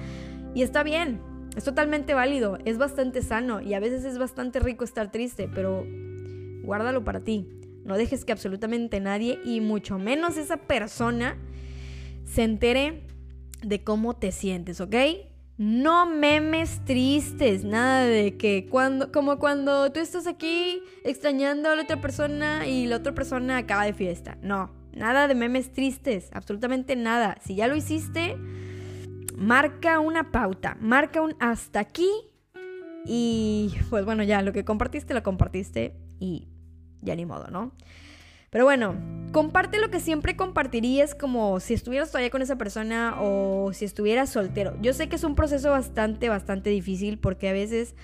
Y 0.55 0.63
está 0.63 0.83
bien, 0.83 1.21
es 1.57 1.65
totalmente 1.65 2.15
válido, 2.15 2.59
es 2.65 2.79
bastante 2.79 3.23
sano 3.23 3.61
y 3.61 3.75
a 3.75 3.81
veces 3.81 4.05
es 4.05 4.19
bastante 4.19 4.61
rico 4.61 4.85
estar 4.85 5.11
triste, 5.11 5.49
pero 5.53 5.87
guárdalo 6.63 7.05
para 7.05 7.21
ti. 7.21 7.49
No 7.85 7.97
dejes 7.97 8.25
que 8.25 8.33
absolutamente 8.33 9.01
nadie 9.01 9.41
y 9.45 9.61
mucho 9.61 9.99
menos 9.99 10.37
esa 10.37 10.57
persona 10.57 11.37
se 12.25 12.45
entere 12.45 13.03
de 13.63 13.83
cómo 13.83 14.15
te 14.15 14.33
sientes, 14.33 14.81
¿ok? 14.81 14.95
No 15.63 16.07
memes 16.07 16.85
tristes, 16.85 17.63
nada 17.63 18.05
de 18.05 18.37
que 18.37 18.67
cuando, 18.69 19.13
como 19.13 19.39
cuando 19.39 19.93
tú 19.93 20.01
estás 20.01 20.27
aquí 20.27 20.83
extrañando 21.05 21.71
a 21.71 21.77
la 21.77 21.83
otra 21.83 22.01
persona 22.01 22.67
y 22.67 22.87
la 22.87 22.97
otra 22.97 23.15
persona 23.15 23.59
acaba 23.59 23.85
de 23.85 23.93
fiesta. 23.93 24.37
No, 24.43 24.73
nada 24.93 25.29
de 25.29 25.37
memes 25.37 25.71
tristes, 25.71 26.31
absolutamente 26.33 26.97
nada. 26.97 27.39
Si 27.45 27.55
ya 27.55 27.69
lo 27.69 27.77
hiciste, 27.77 28.37
marca 29.37 30.01
una 30.01 30.33
pauta, 30.33 30.77
marca 30.81 31.23
un 31.23 31.37
hasta 31.39 31.79
aquí 31.79 32.11
y 33.07 33.73
pues 33.89 34.05
bueno, 34.05 34.25
ya 34.25 34.43
lo 34.43 34.53
que 34.53 34.65
compartiste 34.65 35.15
lo 35.15 35.23
compartiste 35.23 35.95
y 36.19 36.49
ya 37.03 37.15
ni 37.15 37.25
modo, 37.25 37.53
¿no? 37.53 37.71
Pero 38.53 38.67
bueno, 38.67 38.95
comparte 39.33 39.81
lo 39.81 39.91
que 39.91 39.99
siempre 39.99 40.37
compartirías 40.37 41.15
como 41.15 41.59
si 41.59 41.73
estuvieras 41.73 42.11
todavía 42.11 42.29
con 42.29 42.43
esa 42.43 42.59
persona 42.59 43.17
o 43.19 43.73
si 43.73 43.87
estuvieras 43.87 44.29
soltero. 44.29 44.77
Yo 44.83 44.93
sé 44.93 45.09
que 45.09 45.17
es 45.17 45.25
un 45.25 45.35
proceso 45.35 45.71
bastante, 45.71 46.29
bastante 46.29 46.69
difícil 46.69 47.19
porque 47.19 47.49
a 47.49 47.55
veces 47.55 47.95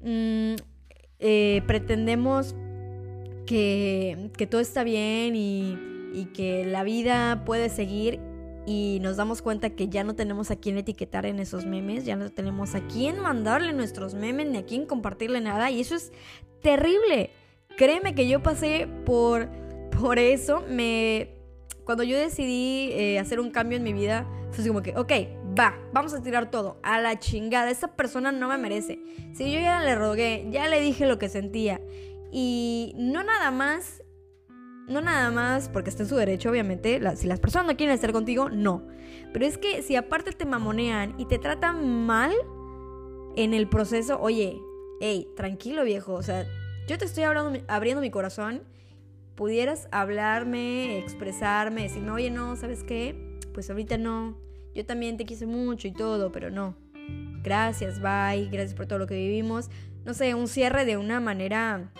mm, 0.00 0.54
eh, 1.18 1.62
pretendemos 1.66 2.54
que, 3.44 4.30
todo 4.50 4.62
está 4.62 4.84
bien 4.84 5.36
y, 5.36 5.76
y 6.14 6.30
que 6.32 6.64
la 6.64 6.82
vida 6.82 7.44
puede 7.44 7.68
seguir 7.68 8.20
y 8.64 9.00
nos 9.02 9.18
damos 9.18 9.42
cuenta 9.42 9.68
que 9.68 9.88
ya 9.88 10.02
no 10.02 10.14
tenemos 10.14 10.50
a 10.50 10.56
quién 10.56 10.78
etiquetar 10.78 11.26
en 11.26 11.40
esos 11.40 11.66
memes, 11.66 12.06
ya 12.06 12.16
no 12.16 12.30
tenemos 12.30 12.74
a 12.74 12.80
quién 12.86 13.20
mandarle 13.20 13.74
nuestros 13.74 14.14
memes 14.14 14.48
ni 14.48 14.56
a 14.56 14.64
quién 14.64 14.86
compartirle 14.86 15.42
nada 15.42 15.70
y 15.70 15.82
eso 15.82 15.94
es 15.94 16.10
terrible. 16.62 17.32
Créeme 17.76 18.14
que 18.14 18.26
yo 18.26 18.42
pasé 18.42 18.88
por 19.04 19.60
por 19.90 20.18
eso 20.18 20.64
me... 20.68 21.36
Cuando 21.84 22.04
yo 22.04 22.16
decidí 22.16 22.90
eh, 22.92 23.18
hacer 23.18 23.40
un 23.40 23.50
cambio 23.50 23.76
en 23.76 23.82
mi 23.82 23.92
vida, 23.92 24.26
fue 24.52 24.66
como 24.66 24.82
que, 24.82 24.96
ok, 24.96 25.12
va, 25.58 25.78
vamos 25.92 26.14
a 26.14 26.22
tirar 26.22 26.50
todo, 26.50 26.78
a 26.82 27.00
la 27.00 27.18
chingada, 27.18 27.70
esa 27.70 27.96
persona 27.96 28.32
no 28.32 28.48
me 28.48 28.58
merece. 28.58 29.00
Si 29.34 29.50
yo 29.50 29.60
ya 29.60 29.80
le 29.80 29.94
rogué, 29.94 30.46
ya 30.50 30.68
le 30.68 30.80
dije 30.80 31.06
lo 31.06 31.18
que 31.18 31.28
sentía 31.28 31.80
y 32.32 32.94
no 32.96 33.22
nada 33.24 33.50
más, 33.50 34.02
no 34.86 35.00
nada 35.00 35.30
más 35.30 35.68
porque 35.68 35.90
está 35.90 36.04
en 36.04 36.08
su 36.08 36.16
derecho, 36.16 36.50
obviamente, 36.50 37.00
si 37.16 37.26
las 37.26 37.40
personas 37.40 37.66
no 37.66 37.76
quieren 37.76 37.94
estar 37.94 38.12
contigo, 38.12 38.50
no. 38.50 38.86
Pero 39.32 39.46
es 39.46 39.58
que 39.58 39.82
si 39.82 39.96
aparte 39.96 40.32
te 40.32 40.44
mamonean 40.44 41.14
y 41.18 41.26
te 41.26 41.38
tratan 41.38 42.06
mal 42.06 42.32
en 43.36 43.54
el 43.54 43.68
proceso, 43.68 44.20
oye, 44.20 44.60
hey, 45.00 45.28
tranquilo 45.36 45.84
viejo, 45.84 46.14
o 46.14 46.22
sea, 46.22 46.46
yo 46.86 46.98
te 46.98 47.04
estoy 47.04 47.24
abriendo 47.24 48.00
mi 48.00 48.10
corazón, 48.10 48.62
pudieras 49.40 49.88
hablarme, 49.90 50.98
expresarme, 50.98 51.84
decirme, 51.84 52.10
oye, 52.10 52.30
no, 52.30 52.56
¿sabes 52.56 52.84
qué? 52.84 53.38
Pues 53.54 53.70
ahorita 53.70 53.96
no, 53.96 54.36
yo 54.74 54.84
también 54.84 55.16
te 55.16 55.24
quise 55.24 55.46
mucho 55.46 55.88
y 55.88 55.92
todo, 55.92 56.30
pero 56.30 56.50
no. 56.50 56.76
Gracias, 57.42 58.02
bye, 58.02 58.50
gracias 58.52 58.74
por 58.74 58.84
todo 58.84 58.98
lo 58.98 59.06
que 59.06 59.14
vivimos. 59.14 59.70
No 60.04 60.12
sé, 60.12 60.34
un 60.34 60.46
cierre 60.46 60.84
de 60.84 60.98
una 60.98 61.20
manera, 61.20 61.90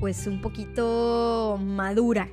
pues 0.00 0.26
un 0.26 0.40
poquito 0.40 1.60
madura. 1.62 2.30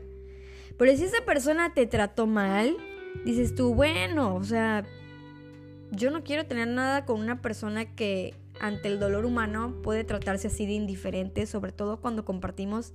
Pero 0.77 0.95
si 0.95 1.03
esa 1.03 1.25
persona 1.25 1.73
te 1.73 1.85
trató 1.85 2.25
mal, 2.25 2.77
dices 3.25 3.53
tú, 3.53 3.75
bueno, 3.75 4.35
o 4.35 4.45
sea, 4.45 4.85
yo 5.91 6.09
no 6.09 6.23
quiero 6.23 6.45
tener 6.45 6.69
nada 6.69 7.03
con 7.05 7.19
una 7.19 7.41
persona 7.41 7.83
que 7.83 8.35
ante 8.61 8.87
el 8.87 8.97
dolor 8.97 9.25
humano 9.25 9.81
puede 9.83 10.05
tratarse 10.05 10.47
así 10.47 10.65
de 10.65 10.71
indiferente, 10.71 11.45
sobre 11.47 11.73
todo 11.73 11.99
cuando 11.99 12.23
compartimos 12.23 12.93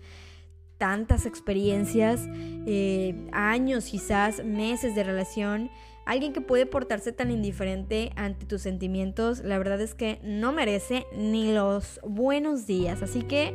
tantas 0.78 1.26
experiencias, 1.26 2.28
eh, 2.66 3.14
años 3.32 3.86
quizás, 3.86 4.44
meses 4.44 4.94
de 4.94 5.04
relación. 5.04 5.70
Alguien 6.04 6.32
que 6.32 6.40
puede 6.40 6.66
portarse 6.66 7.12
tan 7.12 7.30
indiferente 7.30 8.12
ante 8.14 8.46
tus 8.46 8.62
sentimientos, 8.62 9.40
la 9.40 9.58
verdad 9.58 9.80
es 9.80 9.94
que 9.94 10.20
no 10.22 10.52
merece 10.52 11.06
ni 11.16 11.52
los 11.52 12.00
buenos 12.04 12.66
días. 12.66 13.02
Así 13.02 13.22
que 13.22 13.54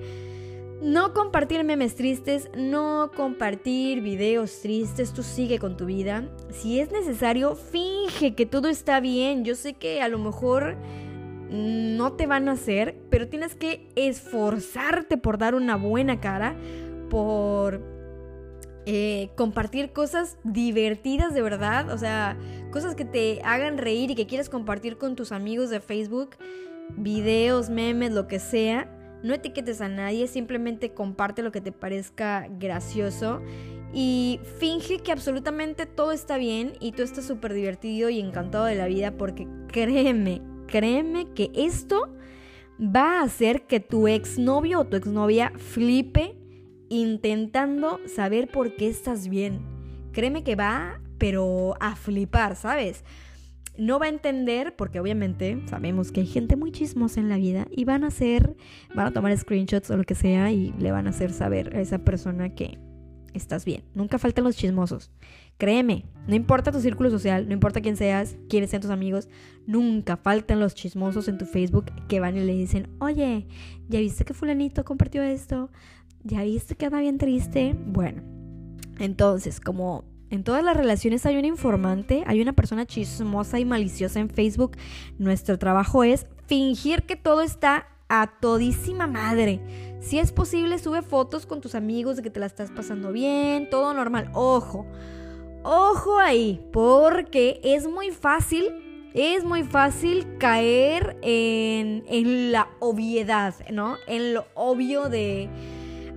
no 0.82 1.14
compartir 1.14 1.64
memes 1.64 1.96
tristes, 1.96 2.50
no 2.58 3.12
compartir 3.16 4.02
videos 4.02 4.62
tristes, 4.62 5.14
tú 5.14 5.22
sigue 5.22 5.60
con 5.60 5.78
tu 5.78 5.86
vida. 5.86 6.28
Si 6.50 6.80
es 6.80 6.92
necesario, 6.92 7.56
finge 7.56 8.34
que 8.34 8.48
todo 8.48 8.68
está 8.68 9.00
bien. 9.00 9.46
Yo 9.46 9.54
sé 9.54 9.74
que 9.74 10.02
a 10.02 10.08
lo 10.08 10.18
mejor 10.18 10.76
no 11.52 12.14
te 12.14 12.26
van 12.26 12.50
a 12.50 12.54
hacer, 12.54 12.98
pero 13.10 13.28
tienes 13.28 13.56
que 13.56 13.88
esforzarte 13.96 15.18
por 15.18 15.38
dar 15.38 15.54
una 15.54 15.76
buena 15.76 16.20
cara, 16.20 16.56
por 17.12 17.82
eh, 18.86 19.30
compartir 19.36 19.92
cosas 19.92 20.38
divertidas 20.46 21.34
de 21.34 21.42
verdad, 21.42 21.92
o 21.92 21.98
sea, 21.98 22.38
cosas 22.72 22.96
que 22.96 23.04
te 23.04 23.42
hagan 23.44 23.78
reír 23.78 24.12
y 24.12 24.16
que 24.16 24.26
quieres 24.26 24.50
compartir 24.50 24.98
con 24.98 25.18
tus 25.18 25.34
amigos 25.34 25.70
de 25.70 25.82
Facebook, 25.82 26.38
videos, 26.96 27.70
memes, 27.70 28.14
lo 28.14 28.28
que 28.28 28.40
sea. 28.40 28.90
No 29.24 29.34
etiquetes 29.34 29.82
a 29.82 29.90
nadie, 29.90 30.26
simplemente 30.28 30.94
comparte 30.94 31.44
lo 31.44 31.52
que 31.52 31.62
te 31.62 31.72
parezca 31.72 32.48
gracioso 32.50 33.42
y 33.94 34.40
finge 34.58 35.00
que 35.00 35.12
absolutamente 35.12 35.86
todo 35.86 36.14
está 36.14 36.38
bien 36.38 36.74
y 36.80 36.94
tú 36.94 37.04
estás 37.04 37.26
súper 37.26 37.54
divertido 37.54 38.10
y 38.10 38.22
encantado 38.22 38.66
de 38.66 38.76
la 38.76 38.88
vida 38.88 39.12
porque 39.12 39.48
créeme, 39.68 40.42
créeme 40.66 41.28
que 41.34 41.52
esto 41.54 42.10
va 42.80 43.20
a 43.20 43.24
hacer 43.24 43.68
que 43.68 43.82
tu 43.82 44.08
exnovio 44.08 44.80
o 44.80 44.86
tu 44.86 44.96
exnovia 44.96 45.52
flipe 45.58 46.41
intentando 46.92 48.00
saber 48.06 48.50
por 48.50 48.76
qué 48.76 48.90
estás 48.90 49.30
bien. 49.30 49.62
Créeme 50.12 50.44
que 50.44 50.56
va, 50.56 51.00
pero 51.18 51.76
a 51.80 51.96
flipar, 51.96 52.58
¿sabes? 52.58 53.06
No 53.78 53.98
va 53.98 54.08
a 54.08 54.10
entender, 54.10 54.76
porque 54.76 55.00
obviamente 55.00 55.62
sabemos 55.68 56.12
que 56.12 56.20
hay 56.20 56.28
gente 56.28 56.58
muy 56.58 56.74
chismosa 56.74 57.22
en 57.22 57.30
la 57.30 57.38
vida 57.38 57.66
y 57.72 57.86
van 57.86 58.04
a 58.04 58.08
hacer, 58.08 58.58
van 58.94 59.08
a 59.08 59.14
tomar 59.14 59.36
screenshots 59.38 59.90
o 59.90 59.96
lo 59.98 60.04
que 60.04 60.16
sea 60.16 60.52
y 60.52 60.74
le 60.80 60.92
van 60.92 61.08
a 61.08 61.12
hacer 61.12 61.32
saber 61.32 61.74
a 61.78 61.80
esa 61.80 62.00
persona 62.00 62.54
que 62.54 62.78
estás 63.34 63.64
bien. 63.64 63.84
Nunca 63.94 64.20
faltan 64.20 64.44
los 64.44 64.58
chismosos. 64.58 65.12
Créeme, 65.58 66.04
no 66.28 66.36
importa 66.36 66.74
tu 66.74 66.82
círculo 66.82 67.10
social, 67.10 67.48
no 67.48 67.54
importa 67.54 67.80
quién 67.80 67.96
seas, 67.96 68.36
quiénes 68.50 68.70
sean 68.70 68.82
tus 68.82 68.92
amigos, 68.92 69.30
nunca 69.66 70.18
faltan 70.18 70.60
los 70.60 70.76
chismosos 70.76 71.30
en 71.30 71.38
tu 71.38 71.46
Facebook 71.46 71.86
que 72.10 72.20
van 72.20 72.36
y 72.36 72.42
le 72.42 72.54
dicen, 72.54 72.90
oye, 73.00 73.48
¿ya 73.88 74.00
viste 74.00 74.26
que 74.26 74.34
fulanito 74.34 74.84
compartió 74.84 75.22
esto? 75.22 75.70
¿Ya 76.24 76.44
viste 76.44 76.76
que 76.76 76.86
anda 76.86 77.00
bien 77.00 77.18
triste? 77.18 77.76
Bueno, 77.86 78.22
entonces, 79.00 79.60
como 79.60 80.04
en 80.30 80.44
todas 80.44 80.64
las 80.64 80.78
relaciones 80.78 81.26
hay 81.26 81.38
un 81.38 81.46
informante, 81.46 82.24
hay 82.28 82.42
una 82.42 82.54
persona 82.54 82.86
chismosa 82.86 83.60
y 83.60 83.66
maliciosa 83.66 84.20
en 84.20 84.30
Facebook, 84.30 84.78
nuestro 85.18 85.58
trabajo 85.58 86.04
es 86.04 86.28
fingir 86.46 87.04
que 87.04 87.16
todo 87.16 87.42
está 87.42 87.88
a 88.08 88.40
todísima 88.40 89.08
madre. 89.08 89.62
Si 90.00 90.20
es 90.20 90.32
posible, 90.32 90.78
sube 90.78 91.02
fotos 91.02 91.46
con 91.46 91.60
tus 91.60 91.76
amigos 91.76 92.18
de 92.18 92.24
que 92.24 92.30
te 92.30 92.40
la 92.40 92.46
estás 92.46 92.70
pasando 92.70 93.12
bien, 93.12 93.70
todo 93.70 93.94
normal. 93.94 94.30
Ojo, 94.34 94.86
ojo 95.64 96.20
ahí, 96.20 96.66
porque 96.72 97.60
es 97.64 97.88
muy 97.88 98.12
fácil, 98.12 98.66
es 99.14 99.44
muy 99.44 99.64
fácil 99.64 100.38
caer 100.38 101.18
en, 101.24 102.04
en 102.08 102.52
la 102.52 102.70
obviedad, 102.80 103.56
¿no? 103.72 103.98
En 104.08 104.34
lo 104.34 104.46
obvio 104.54 105.10
de 105.10 105.50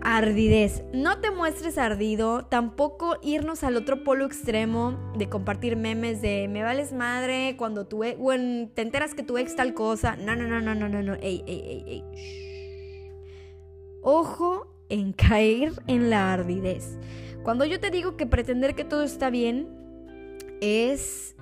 ardidez. 0.04 0.84
No 0.92 1.20
te 1.20 1.30
muestres 1.30 1.78
ardido, 1.78 2.44
tampoco 2.44 3.16
irnos 3.22 3.64
al 3.64 3.76
otro 3.76 4.04
polo 4.04 4.26
extremo 4.26 5.12
de 5.16 5.28
compartir 5.28 5.76
memes 5.76 6.20
de 6.20 6.46
me 6.48 6.62
vales 6.62 6.92
madre 6.92 7.56
cuando 7.56 7.86
tu 7.86 8.04
ex, 8.04 8.18
te 8.74 8.82
enteras 8.82 9.14
que 9.14 9.22
tu 9.22 9.38
ex 9.38 9.56
tal 9.56 9.74
cosa. 9.74 10.16
No, 10.16 10.36
no, 10.36 10.46
no, 10.46 10.60
no, 10.60 10.74
no, 10.74 10.88
no, 10.88 11.02
no. 11.02 11.14
Ey, 11.14 11.42
ey, 11.46 11.62
ey, 11.66 11.84
ey. 11.86 12.04
Ojo 14.02 14.68
en 14.88 15.12
caer 15.14 15.72
en 15.86 16.10
la 16.10 16.32
ardidez. 16.32 16.98
Cuando 17.42 17.64
yo 17.64 17.80
te 17.80 17.90
digo 17.90 18.16
que 18.16 18.26
pretender 18.26 18.74
que 18.74 18.84
todo 18.84 19.02
está 19.02 19.30
bien 19.30 19.68
es 20.60 21.34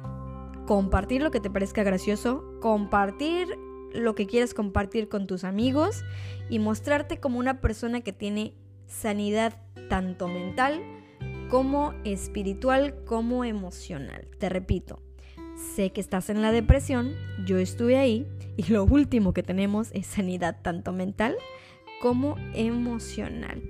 compartir 0.66 1.22
lo 1.22 1.30
que 1.30 1.40
te 1.40 1.50
parezca 1.50 1.82
gracioso, 1.82 2.44
compartir 2.60 3.48
lo 3.94 4.14
que 4.14 4.26
quieras 4.26 4.54
compartir 4.54 5.08
con 5.08 5.26
tus 5.26 5.44
amigos 5.44 6.04
y 6.48 6.58
mostrarte 6.58 7.18
como 7.18 7.38
una 7.38 7.60
persona 7.60 8.00
que 8.00 8.12
tiene 8.12 8.54
sanidad 8.86 9.54
tanto 9.88 10.28
mental 10.28 10.80
como 11.48 11.94
espiritual 12.04 12.94
como 13.04 13.44
emocional. 13.44 14.26
Te 14.38 14.48
repito, 14.48 15.02
sé 15.74 15.90
que 15.90 16.00
estás 16.00 16.30
en 16.30 16.42
la 16.42 16.52
depresión, 16.52 17.14
yo 17.46 17.58
estuve 17.58 17.98
ahí 17.98 18.26
y 18.56 18.72
lo 18.72 18.84
último 18.84 19.32
que 19.32 19.42
tenemos 19.42 19.90
es 19.92 20.06
sanidad 20.06 20.58
tanto 20.62 20.92
mental 20.92 21.36
como 22.00 22.36
emocional. 22.54 23.62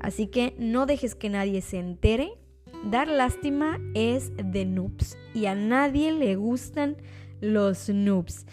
Así 0.00 0.28
que 0.28 0.54
no 0.58 0.86
dejes 0.86 1.14
que 1.14 1.28
nadie 1.28 1.60
se 1.60 1.78
entere. 1.78 2.32
Dar 2.84 3.08
lástima 3.08 3.80
es 3.94 4.32
de 4.36 4.64
noobs 4.64 5.18
y 5.34 5.46
a 5.46 5.54
nadie 5.54 6.12
le 6.12 6.36
gustan 6.36 6.96
los 7.40 7.88
noobs 7.88 8.46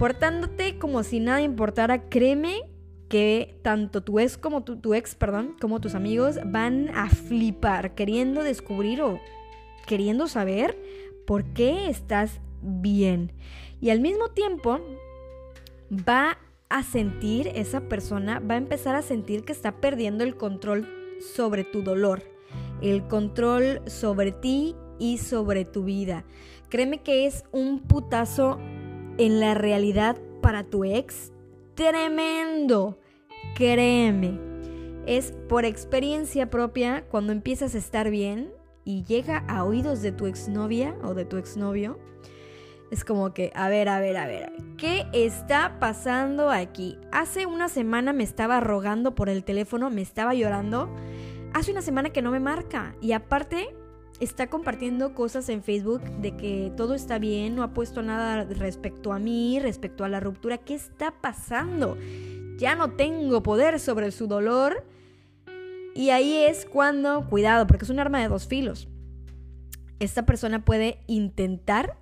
portándote 0.00 0.78
como 0.78 1.02
si 1.02 1.20
nada 1.20 1.42
importara, 1.42 2.08
créeme 2.08 2.62
que 3.10 3.58
tanto 3.60 4.00
tu 4.00 4.18
ex 4.18 4.38
como 4.38 4.64
tu, 4.64 4.94
ex, 4.94 5.14
perdón, 5.14 5.56
como 5.60 5.78
tus 5.78 5.94
amigos 5.94 6.38
van 6.42 6.88
a 6.94 7.10
flipar 7.10 7.94
queriendo 7.94 8.42
descubrir 8.42 9.02
o 9.02 9.20
queriendo 9.86 10.26
saber 10.26 10.74
por 11.26 11.44
qué 11.52 11.90
estás 11.90 12.40
bien. 12.62 13.34
Y 13.82 13.90
al 13.90 14.00
mismo 14.00 14.30
tiempo 14.30 14.80
va 15.92 16.38
a 16.70 16.82
sentir 16.82 17.48
esa 17.48 17.82
persona, 17.82 18.40
va 18.40 18.54
a 18.54 18.58
empezar 18.58 18.94
a 18.94 19.02
sentir 19.02 19.44
que 19.44 19.52
está 19.52 19.82
perdiendo 19.82 20.24
el 20.24 20.34
control 20.34 20.88
sobre 21.34 21.62
tu 21.62 21.82
dolor, 21.82 22.22
el 22.80 23.06
control 23.06 23.82
sobre 23.84 24.32
ti 24.32 24.74
y 24.98 25.18
sobre 25.18 25.66
tu 25.66 25.84
vida. 25.84 26.24
Créeme 26.70 27.02
que 27.02 27.26
es 27.26 27.44
un 27.52 27.80
putazo 27.82 28.58
en 29.18 29.40
la 29.40 29.54
realidad 29.54 30.16
para 30.40 30.64
tu 30.64 30.84
ex? 30.84 31.32
Tremendo, 31.74 32.98
créeme. 33.54 34.38
Es 35.06 35.32
por 35.48 35.64
experiencia 35.64 36.50
propia 36.50 37.04
cuando 37.10 37.32
empiezas 37.32 37.74
a 37.74 37.78
estar 37.78 38.10
bien 38.10 38.52
y 38.84 39.04
llega 39.04 39.38
a 39.48 39.64
oídos 39.64 40.02
de 40.02 40.12
tu 40.12 40.26
exnovia 40.26 40.96
o 41.02 41.14
de 41.14 41.24
tu 41.24 41.36
exnovio. 41.36 41.98
Es 42.90 43.04
como 43.04 43.32
que, 43.32 43.52
a 43.54 43.68
ver, 43.68 43.88
a 43.88 44.00
ver, 44.00 44.16
a 44.16 44.26
ver, 44.26 44.52
¿qué 44.76 45.06
está 45.12 45.78
pasando 45.78 46.50
aquí? 46.50 46.98
Hace 47.12 47.46
una 47.46 47.68
semana 47.68 48.12
me 48.12 48.24
estaba 48.24 48.58
rogando 48.58 49.14
por 49.14 49.28
el 49.28 49.44
teléfono, 49.44 49.90
me 49.90 50.02
estaba 50.02 50.34
llorando. 50.34 50.90
Hace 51.54 51.70
una 51.70 51.82
semana 51.82 52.10
que 52.10 52.20
no 52.20 52.32
me 52.32 52.40
marca. 52.40 52.96
Y 53.00 53.12
aparte, 53.12 53.74
está 54.20 54.48
compartiendo 54.48 55.14
cosas 55.14 55.48
en 55.48 55.62
Facebook 55.62 56.02
de 56.20 56.36
que 56.36 56.72
todo 56.76 56.94
está 56.94 57.18
bien, 57.18 57.56
no 57.56 57.62
ha 57.62 57.72
puesto 57.72 58.02
nada 58.02 58.44
respecto 58.44 59.12
a 59.12 59.18
mí, 59.18 59.58
respecto 59.60 60.04
a 60.04 60.08
la 60.08 60.20
ruptura. 60.20 60.58
¿Qué 60.58 60.74
está 60.74 61.10
pasando? 61.10 61.96
Ya 62.58 62.74
no 62.76 62.92
tengo 62.92 63.42
poder 63.42 63.80
sobre 63.80 64.10
su 64.10 64.26
dolor. 64.26 64.84
Y 65.94 66.10
ahí 66.10 66.36
es 66.36 66.66
cuando, 66.66 67.26
cuidado, 67.28 67.66
porque 67.66 67.84
es 67.84 67.90
un 67.90 67.98
arma 67.98 68.20
de 68.20 68.28
dos 68.28 68.46
filos. 68.46 68.88
Esta 69.98 70.24
persona 70.24 70.64
puede 70.64 70.98
intentar 71.06 71.96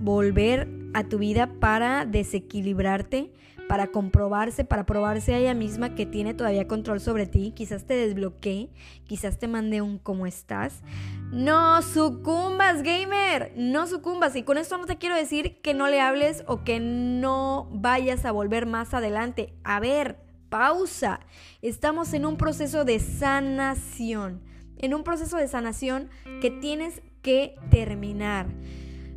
volver 0.00 0.68
a 0.94 1.04
tu 1.04 1.18
vida 1.18 1.52
para 1.60 2.06
desequilibrarte, 2.06 3.32
para 3.68 3.88
comprobarse, 3.88 4.64
para 4.64 4.86
probarse 4.86 5.34
a 5.34 5.38
ella 5.38 5.54
misma 5.54 5.94
que 5.94 6.06
tiene 6.06 6.34
todavía 6.34 6.66
control 6.66 7.00
sobre 7.00 7.26
ti. 7.26 7.52
Quizás 7.54 7.84
te 7.84 7.94
desbloquee, 7.94 8.70
quizás 9.06 9.38
te 9.38 9.46
mande 9.46 9.82
un 9.82 9.98
cómo 9.98 10.26
estás. 10.26 10.82
No 11.30 11.82
sucumbas, 11.82 12.82
gamer, 12.82 13.52
no 13.56 13.86
sucumbas. 13.86 14.34
Y 14.34 14.42
con 14.42 14.58
esto 14.58 14.78
no 14.78 14.86
te 14.86 14.96
quiero 14.96 15.14
decir 15.14 15.60
que 15.60 15.74
no 15.74 15.88
le 15.88 16.00
hables 16.00 16.42
o 16.46 16.64
que 16.64 16.80
no 16.80 17.68
vayas 17.70 18.24
a 18.24 18.32
volver 18.32 18.66
más 18.66 18.94
adelante. 18.94 19.52
A 19.62 19.78
ver, 19.78 20.18
pausa. 20.48 21.20
Estamos 21.60 22.14
en 22.14 22.24
un 22.24 22.38
proceso 22.38 22.84
de 22.84 22.98
sanación. 22.98 24.42
En 24.78 24.94
un 24.94 25.04
proceso 25.04 25.36
de 25.36 25.48
sanación 25.48 26.08
que 26.40 26.50
tienes 26.50 27.02
que 27.20 27.56
terminar. 27.70 28.46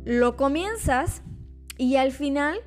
Lo 0.04 0.36
comienzas 0.36 1.22
y 1.78 1.96
al 1.96 2.12
final 2.12 2.60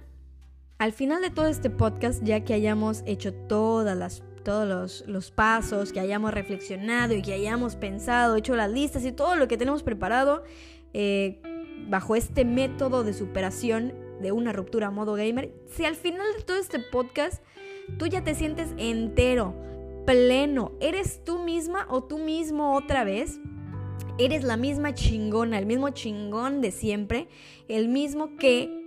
al 0.77 0.91
final 0.91 1.21
de 1.21 1.29
todo 1.29 1.47
este 1.47 1.69
podcast, 1.69 2.23
ya 2.23 2.43
que 2.43 2.53
hayamos 2.53 3.03
hecho 3.05 3.33
todas 3.33 3.97
las, 3.97 4.23
todos 4.43 5.03
los, 5.07 5.31
pasos, 5.31 5.93
que 5.93 5.99
hayamos 5.99 6.33
reflexionado 6.33 7.13
y 7.13 7.21
que 7.21 7.33
hayamos 7.33 7.75
pensado, 7.75 8.35
hecho 8.35 8.55
las 8.55 8.69
listas 8.69 9.05
y 9.05 9.11
todo 9.11 9.35
lo 9.35 9.47
que 9.47 9.57
tenemos 9.57 9.83
preparado 9.83 10.43
eh, 10.93 11.41
bajo 11.87 12.15
este 12.15 12.43
método 12.45 13.03
de 13.03 13.13
superación 13.13 13.93
de 14.21 14.31
una 14.31 14.53
ruptura 14.53 14.87
a 14.87 14.91
modo 14.91 15.13
gamer, 15.13 15.53
si 15.67 15.85
al 15.85 15.95
final 15.95 16.25
de 16.37 16.43
todo 16.43 16.57
este 16.57 16.79
podcast 16.79 17.41
tú 17.97 18.07
ya 18.07 18.23
te 18.23 18.35
sientes 18.35 18.73
entero, 18.77 19.55
pleno, 20.05 20.73
eres 20.81 21.23
tú 21.23 21.39
misma 21.39 21.87
o 21.89 22.03
tú 22.03 22.17
mismo 22.17 22.75
otra 22.75 23.03
vez, 23.03 23.39
eres 24.17 24.43
la 24.43 24.57
misma 24.57 24.93
chingona, 24.93 25.57
el 25.57 25.65
mismo 25.65 25.89
chingón 25.89 26.61
de 26.61 26.71
siempre, 26.71 27.27
el 27.67 27.87
mismo 27.87 28.37
que 28.37 28.84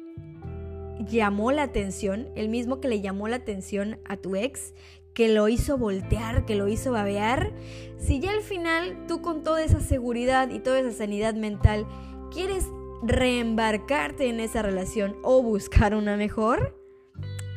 llamó 0.98 1.52
la 1.52 1.62
atención, 1.62 2.28
el 2.34 2.48
mismo 2.48 2.80
que 2.80 2.88
le 2.88 3.00
llamó 3.00 3.28
la 3.28 3.36
atención 3.36 3.98
a 4.04 4.16
tu 4.16 4.36
ex, 4.36 4.74
que 5.14 5.28
lo 5.28 5.48
hizo 5.48 5.78
voltear, 5.78 6.44
que 6.44 6.54
lo 6.54 6.68
hizo 6.68 6.92
babear, 6.92 7.52
si 7.98 8.20
ya 8.20 8.30
al 8.30 8.42
final 8.42 9.06
tú 9.08 9.20
con 9.20 9.42
toda 9.42 9.64
esa 9.64 9.80
seguridad 9.80 10.50
y 10.50 10.60
toda 10.60 10.80
esa 10.80 10.92
sanidad 10.92 11.34
mental 11.34 11.86
quieres 12.30 12.66
reembarcarte 13.02 14.28
en 14.28 14.40
esa 14.40 14.62
relación 14.62 15.16
o 15.22 15.42
buscar 15.42 15.94
una 15.94 16.16
mejor, 16.16 16.76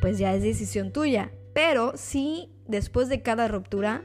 pues 0.00 0.18
ya 0.18 0.34
es 0.34 0.42
decisión 0.42 0.92
tuya. 0.92 1.32
Pero 1.54 1.92
si 1.96 2.50
después 2.66 3.08
de 3.08 3.22
cada 3.22 3.48
ruptura, 3.48 4.04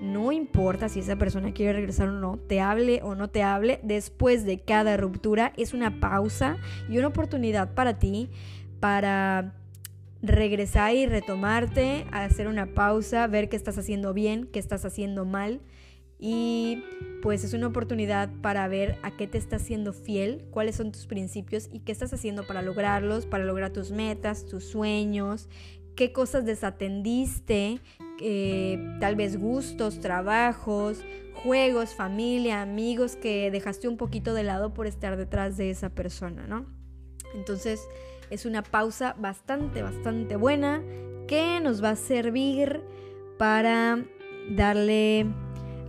no 0.00 0.32
importa 0.32 0.88
si 0.88 1.00
esa 1.00 1.16
persona 1.16 1.52
quiere 1.52 1.72
regresar 1.72 2.08
o 2.08 2.12
no, 2.12 2.38
te 2.38 2.60
hable 2.60 3.00
o 3.02 3.14
no 3.14 3.28
te 3.28 3.42
hable, 3.42 3.80
después 3.82 4.44
de 4.44 4.60
cada 4.60 4.96
ruptura 4.96 5.52
es 5.56 5.74
una 5.74 6.00
pausa 6.00 6.58
y 6.88 6.98
una 6.98 7.08
oportunidad 7.08 7.74
para 7.74 7.98
ti 7.98 8.30
para 8.80 9.54
regresar 10.22 10.94
y 10.94 11.06
retomarte, 11.06 12.06
hacer 12.12 12.48
una 12.48 12.66
pausa, 12.74 13.26
ver 13.26 13.48
qué 13.48 13.56
estás 13.56 13.78
haciendo 13.78 14.12
bien, 14.14 14.48
qué 14.52 14.58
estás 14.58 14.84
haciendo 14.84 15.24
mal. 15.24 15.60
Y 16.18 16.82
pues 17.22 17.44
es 17.44 17.52
una 17.52 17.66
oportunidad 17.66 18.30
para 18.40 18.66
ver 18.68 18.98
a 19.02 19.16
qué 19.16 19.26
te 19.26 19.36
estás 19.36 19.62
siendo 19.62 19.92
fiel, 19.92 20.46
cuáles 20.50 20.76
son 20.76 20.90
tus 20.90 21.06
principios 21.06 21.68
y 21.70 21.80
qué 21.80 21.92
estás 21.92 22.12
haciendo 22.14 22.46
para 22.46 22.62
lograrlos, 22.62 23.26
para 23.26 23.44
lograr 23.44 23.70
tus 23.72 23.90
metas, 23.90 24.46
tus 24.46 24.64
sueños, 24.64 25.50
qué 25.94 26.12
cosas 26.12 26.46
desatendiste, 26.46 27.80
eh, 28.20 28.96
tal 28.98 29.16
vez 29.16 29.38
gustos, 29.38 30.00
trabajos, 30.00 31.04
juegos, 31.34 31.94
familia, 31.94 32.62
amigos 32.62 33.16
que 33.16 33.50
dejaste 33.50 33.88
un 33.88 33.98
poquito 33.98 34.32
de 34.32 34.42
lado 34.42 34.72
por 34.72 34.86
estar 34.86 35.16
detrás 35.16 35.58
de 35.58 35.70
esa 35.70 35.90
persona, 35.90 36.46
¿no? 36.46 36.66
Entonces, 37.34 37.80
es 38.30 38.46
una 38.46 38.62
pausa 38.62 39.14
bastante, 39.18 39.82
bastante 39.82 40.36
buena 40.36 40.82
que 41.26 41.60
nos 41.60 41.82
va 41.82 41.90
a 41.90 41.96
servir 41.96 42.82
para 43.38 44.04
darle 44.50 45.26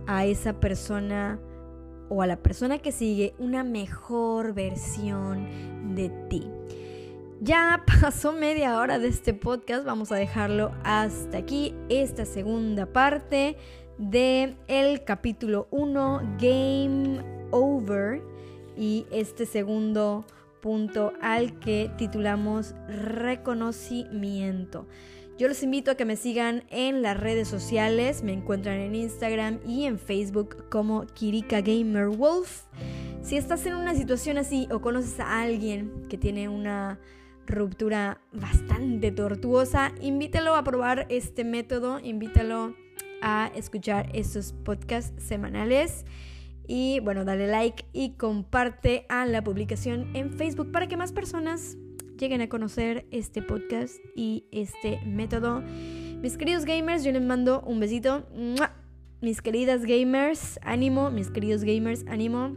a 0.06 0.26
esa 0.26 0.58
persona 0.60 1.38
o 2.08 2.22
a 2.22 2.26
la 2.26 2.36
persona 2.36 2.78
que 2.78 2.92
sigue 2.92 3.34
una 3.38 3.64
mejor 3.64 4.54
versión 4.54 5.94
de 5.94 6.08
ti. 6.28 6.50
Ya 7.40 7.84
pasó 8.00 8.32
media 8.32 8.78
hora 8.78 8.98
de 8.98 9.08
este 9.08 9.34
podcast, 9.34 9.84
vamos 9.84 10.10
a 10.10 10.16
dejarlo 10.16 10.72
hasta 10.84 11.38
aquí, 11.38 11.74
esta 11.88 12.24
segunda 12.24 12.86
parte 12.86 13.56
de 13.98 14.56
el 14.68 15.04
capítulo 15.04 15.68
1 15.70 16.36
Game 16.40 17.20
Over 17.50 18.22
y 18.76 19.06
este 19.10 19.44
segundo 19.44 20.24
punto 20.60 21.12
al 21.20 21.58
que 21.58 21.90
titulamos 21.96 22.74
reconocimiento. 22.88 24.86
Yo 25.38 25.46
los 25.46 25.62
invito 25.62 25.92
a 25.92 25.94
que 25.94 26.04
me 26.04 26.16
sigan 26.16 26.64
en 26.68 27.00
las 27.00 27.16
redes 27.16 27.46
sociales, 27.46 28.24
me 28.24 28.32
encuentran 28.32 28.80
en 28.80 28.96
Instagram 28.96 29.60
y 29.64 29.84
en 29.84 29.98
Facebook 30.00 30.68
como 30.68 31.06
Kirika 31.06 31.60
Gamer 31.60 32.08
Wolf. 32.08 32.64
Si 33.22 33.36
estás 33.36 33.64
en 33.66 33.74
una 33.74 33.94
situación 33.94 34.36
así 34.36 34.66
o 34.72 34.80
conoces 34.80 35.20
a 35.20 35.42
alguien 35.42 36.06
que 36.08 36.18
tiene 36.18 36.48
una 36.48 36.98
ruptura 37.46 38.20
bastante 38.32 39.12
tortuosa, 39.12 39.92
invítalo 40.00 40.56
a 40.56 40.64
probar 40.64 41.06
este 41.08 41.44
método, 41.44 42.00
invítalo 42.00 42.74
a 43.22 43.52
escuchar 43.54 44.10
estos 44.14 44.52
podcasts 44.52 45.22
semanales. 45.22 46.04
Y 46.70 47.00
bueno, 47.00 47.24
dale 47.24 47.46
like 47.46 47.86
y 47.94 48.10
comparte 48.10 49.06
a 49.08 49.24
la 49.24 49.42
publicación 49.42 50.14
en 50.14 50.30
Facebook 50.30 50.70
para 50.70 50.86
que 50.86 50.98
más 50.98 51.12
personas 51.12 51.78
lleguen 52.18 52.42
a 52.42 52.50
conocer 52.50 53.06
este 53.10 53.40
podcast 53.40 53.96
y 54.14 54.44
este 54.52 55.00
método. 55.06 55.62
Mis 56.20 56.36
queridos 56.36 56.66
gamers, 56.66 57.04
yo 57.04 57.12
les 57.12 57.22
mando 57.22 57.62
un 57.62 57.80
besito. 57.80 58.26
Mis 59.22 59.40
queridas 59.40 59.86
gamers, 59.86 60.60
ánimo, 60.62 61.10
mis 61.10 61.30
queridos 61.30 61.64
gamers, 61.64 62.04
ánimo. 62.06 62.54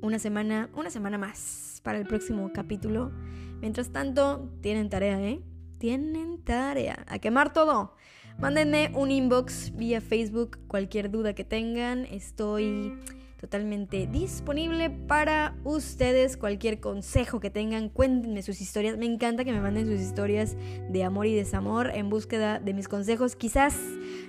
Una 0.00 0.18
semana, 0.18 0.70
una 0.74 0.88
semana 0.88 1.18
más 1.18 1.82
para 1.84 1.98
el 1.98 2.06
próximo 2.06 2.50
capítulo. 2.54 3.12
Mientras 3.60 3.90
tanto, 3.90 4.50
tienen 4.62 4.88
tarea, 4.88 5.20
¿eh? 5.20 5.42
Tienen 5.78 6.42
tarea. 6.42 7.04
A 7.06 7.18
quemar 7.18 7.52
todo. 7.52 7.94
Mándenme 8.40 8.90
un 8.94 9.10
inbox 9.10 9.76
vía 9.76 10.00
Facebook, 10.00 10.58
cualquier 10.66 11.10
duda 11.10 11.34
que 11.34 11.44
tengan. 11.44 12.06
Estoy 12.06 12.94
totalmente 13.38 14.06
disponible 14.06 14.88
para 14.88 15.54
ustedes. 15.62 16.38
Cualquier 16.38 16.80
consejo 16.80 17.38
que 17.38 17.50
tengan, 17.50 17.90
cuéntenme 17.90 18.40
sus 18.40 18.62
historias. 18.62 18.96
Me 18.96 19.04
encanta 19.04 19.44
que 19.44 19.52
me 19.52 19.60
manden 19.60 19.86
sus 19.86 20.00
historias 20.00 20.56
de 20.88 21.04
amor 21.04 21.26
y 21.26 21.34
desamor 21.34 21.90
en 21.94 22.08
búsqueda 22.08 22.60
de 22.60 22.72
mis 22.72 22.88
consejos. 22.88 23.36
Quizás 23.36 23.78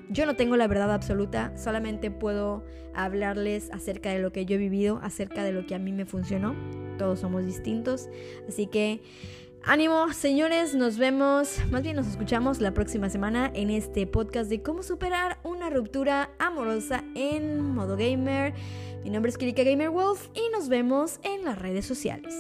yo 0.09 0.25
no 0.25 0.35
tengo 0.35 0.57
la 0.57 0.67
verdad 0.67 0.91
absoluta, 0.93 1.57
solamente 1.57 2.11
puedo 2.11 2.65
hablarles 2.93 3.71
acerca 3.71 4.11
de 4.11 4.19
lo 4.19 4.33
que 4.33 4.45
yo 4.45 4.55
he 4.55 4.59
vivido, 4.59 4.99
acerca 5.01 5.45
de 5.45 5.53
lo 5.53 5.65
que 5.65 5.73
a 5.73 5.79
mí 5.79 5.93
me 5.93 6.03
funcionó. 6.05 6.53
Todos 6.97 7.21
somos 7.21 7.45
distintos. 7.45 8.09
Así 8.45 8.67
que... 8.67 8.99
Ánimo, 9.63 10.11
señores, 10.11 10.73
nos 10.73 10.97
vemos, 10.97 11.59
más 11.69 11.83
bien 11.83 11.95
nos 11.95 12.07
escuchamos 12.07 12.59
la 12.59 12.73
próxima 12.73 13.09
semana 13.09 13.51
en 13.53 13.69
este 13.69 14.07
podcast 14.07 14.49
de 14.49 14.63
cómo 14.63 14.81
superar 14.81 15.37
una 15.43 15.69
ruptura 15.69 16.31
amorosa 16.39 17.03
en 17.13 17.61
modo 17.61 17.95
gamer. 17.95 18.55
Mi 19.03 19.11
nombre 19.11 19.29
es 19.29 19.37
Kirika 19.37 19.63
Gamer 19.63 19.91
Wolf 19.91 20.29
y 20.33 20.49
nos 20.51 20.67
vemos 20.67 21.19
en 21.23 21.45
las 21.45 21.59
redes 21.59 21.85
sociales. 21.85 22.33